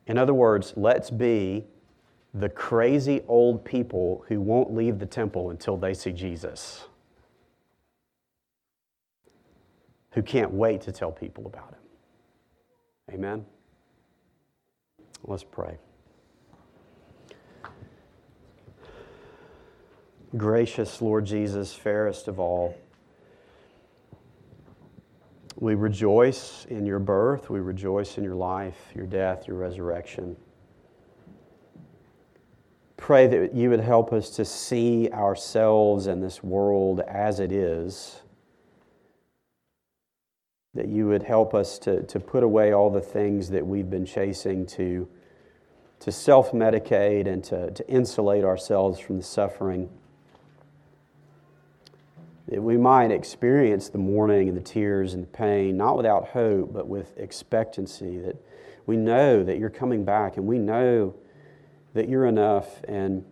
In 0.07 0.17
other 0.17 0.33
words, 0.33 0.73
let's 0.77 1.11
be 1.11 1.65
the 2.33 2.49
crazy 2.49 3.21
old 3.29 3.63
people 3.65 4.25
who 4.29 4.41
won't 4.41 4.75
leave 4.75 4.99
the 4.99 5.07
temple 5.07 5.51
until 5.51 5.77
they 5.77 5.93
see 5.93 6.13
Jesus, 6.13 6.87
who 10.13 10.23
can't 10.23 10.51
wait 10.51 10.81
to 10.81 10.93
tell 10.93 11.13
people 11.13 11.47
about 11.47 11.71
him. 11.71 13.15
Amen? 13.15 13.45
Let's 15.23 15.45
pray. 15.45 15.77
Gracious 20.37 21.01
Lord 21.01 21.27
Jesus, 21.27 21.73
fairest 21.73 22.29
of 22.29 22.41
all, 22.41 22.77
we 25.57 25.75
rejoice 25.75 26.67
in 26.69 26.85
your 26.87 26.99
birth, 26.99 27.49
we 27.49 27.61
rejoice 27.61 28.19
in 28.19 28.25
your 28.25 28.35
life, 28.35 28.91
your 28.95 29.07
death, 29.07 29.47
your 29.47 29.57
resurrection 29.57 30.37
pray 33.05 33.27
that 33.27 33.55
you 33.55 33.69
would 33.69 33.81
help 33.81 34.15
us 34.15 34.31
to 34.31 34.47
see 34.47 35.11
ourselves 35.11 36.07
and 36.07 36.23
this 36.23 36.43
world 36.43 37.01
as 37.01 37.39
it 37.39 37.53
is. 37.53 38.23
That 40.73 40.89
you 40.89 41.07
would 41.09 41.23
help 41.23 41.53
us 41.53 41.79
to, 41.81 42.03
to 42.05 42.19
put 42.19 42.43
away 42.43 42.73
all 42.73 42.89
the 42.89 43.03
things 43.03 43.51
that 43.51 43.67
we've 43.67 43.91
been 43.91 44.07
chasing 44.07 44.65
to, 44.69 45.07
to 46.01 46.11
self 46.11 46.53
medicate 46.53 47.27
and 47.27 47.45
to, 47.45 47.73
to 47.73 47.87
insulate 47.91 48.43
ourselves 48.43 48.99
from 48.99 49.19
the 49.19 49.23
suffering. 49.23 49.91
That 52.49 52.63
we 52.63 52.77
might 52.77 53.11
experience 53.11 53.89
the 53.89 53.99
mourning 53.99 54.49
and 54.49 54.57
the 54.57 54.63
tears 54.63 55.15
and 55.15 55.23
the 55.23 55.29
pain, 55.29 55.77
not 55.77 55.97
without 55.97 56.29
hope, 56.29 56.73
but 56.73 56.87
with 56.87 57.17
expectancy. 57.17 58.19
That 58.19 58.37
we 58.87 58.97
know 58.97 59.43
that 59.43 59.59
you're 59.59 59.71
coming 59.71 60.05
back 60.05 60.37
and 60.37 60.47
we 60.47 60.59
know 60.59 61.15
that 61.95 62.09
you're 62.09 62.27
enough. 62.27 62.83
And 62.85 63.25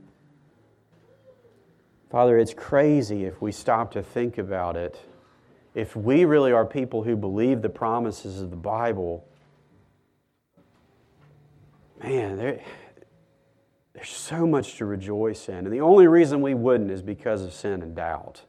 Father, 2.11 2.39
it's 2.39 2.55
crazy 2.55 3.25
if 3.25 3.41
we 3.43 3.53
stop 3.53 3.91
to 3.93 4.03
think 4.03 4.39
about 4.39 4.77
it. 4.77 4.99
If 5.75 5.97
we 5.97 6.25
really 6.25 6.53
are 6.53 6.65
people 6.65 7.03
who 7.03 7.17
believe 7.17 7.63
the 7.63 7.71
promises 7.71 8.41
of 8.41 8.51
the 8.51 8.57
Bible, 8.57 9.27
man, 12.03 12.37
there, 12.37 12.61
there's 13.95 14.11
so 14.11 14.47
much 14.47 14.77
to 14.77 14.85
rejoice 14.85 15.49
in. 15.49 15.57
And 15.57 15.73
the 15.73 15.81
only 15.81 16.07
reason 16.07 16.43
we 16.43 16.55
wouldn't 16.55 16.91
is 16.91 17.03
because 17.03 17.43
of 17.43 17.53
sin 17.53 17.83
and 17.83 17.95
doubt. 17.95 18.43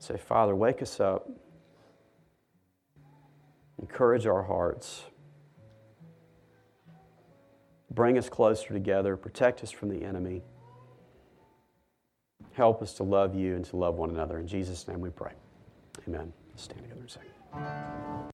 Say, 0.00 0.16
Father, 0.16 0.56
wake 0.56 0.80
us 0.80 0.98
up, 0.98 1.30
encourage 3.78 4.26
our 4.26 4.42
hearts. 4.42 5.04
Bring 7.90 8.16
us 8.16 8.28
closer 8.28 8.72
together. 8.72 9.16
Protect 9.16 9.62
us 9.62 9.70
from 9.70 9.90
the 9.90 10.04
enemy. 10.04 10.42
Help 12.52 12.82
us 12.82 12.94
to 12.94 13.02
love 13.02 13.34
you 13.34 13.56
and 13.56 13.64
to 13.66 13.76
love 13.76 13.96
one 13.96 14.10
another. 14.10 14.38
In 14.38 14.46
Jesus' 14.46 14.88
name 14.88 15.00
we 15.00 15.10
pray. 15.10 15.32
Amen. 16.08 16.32
Stand 16.56 16.82
together 16.82 17.00
and 17.00 17.10
sing. 17.10 18.20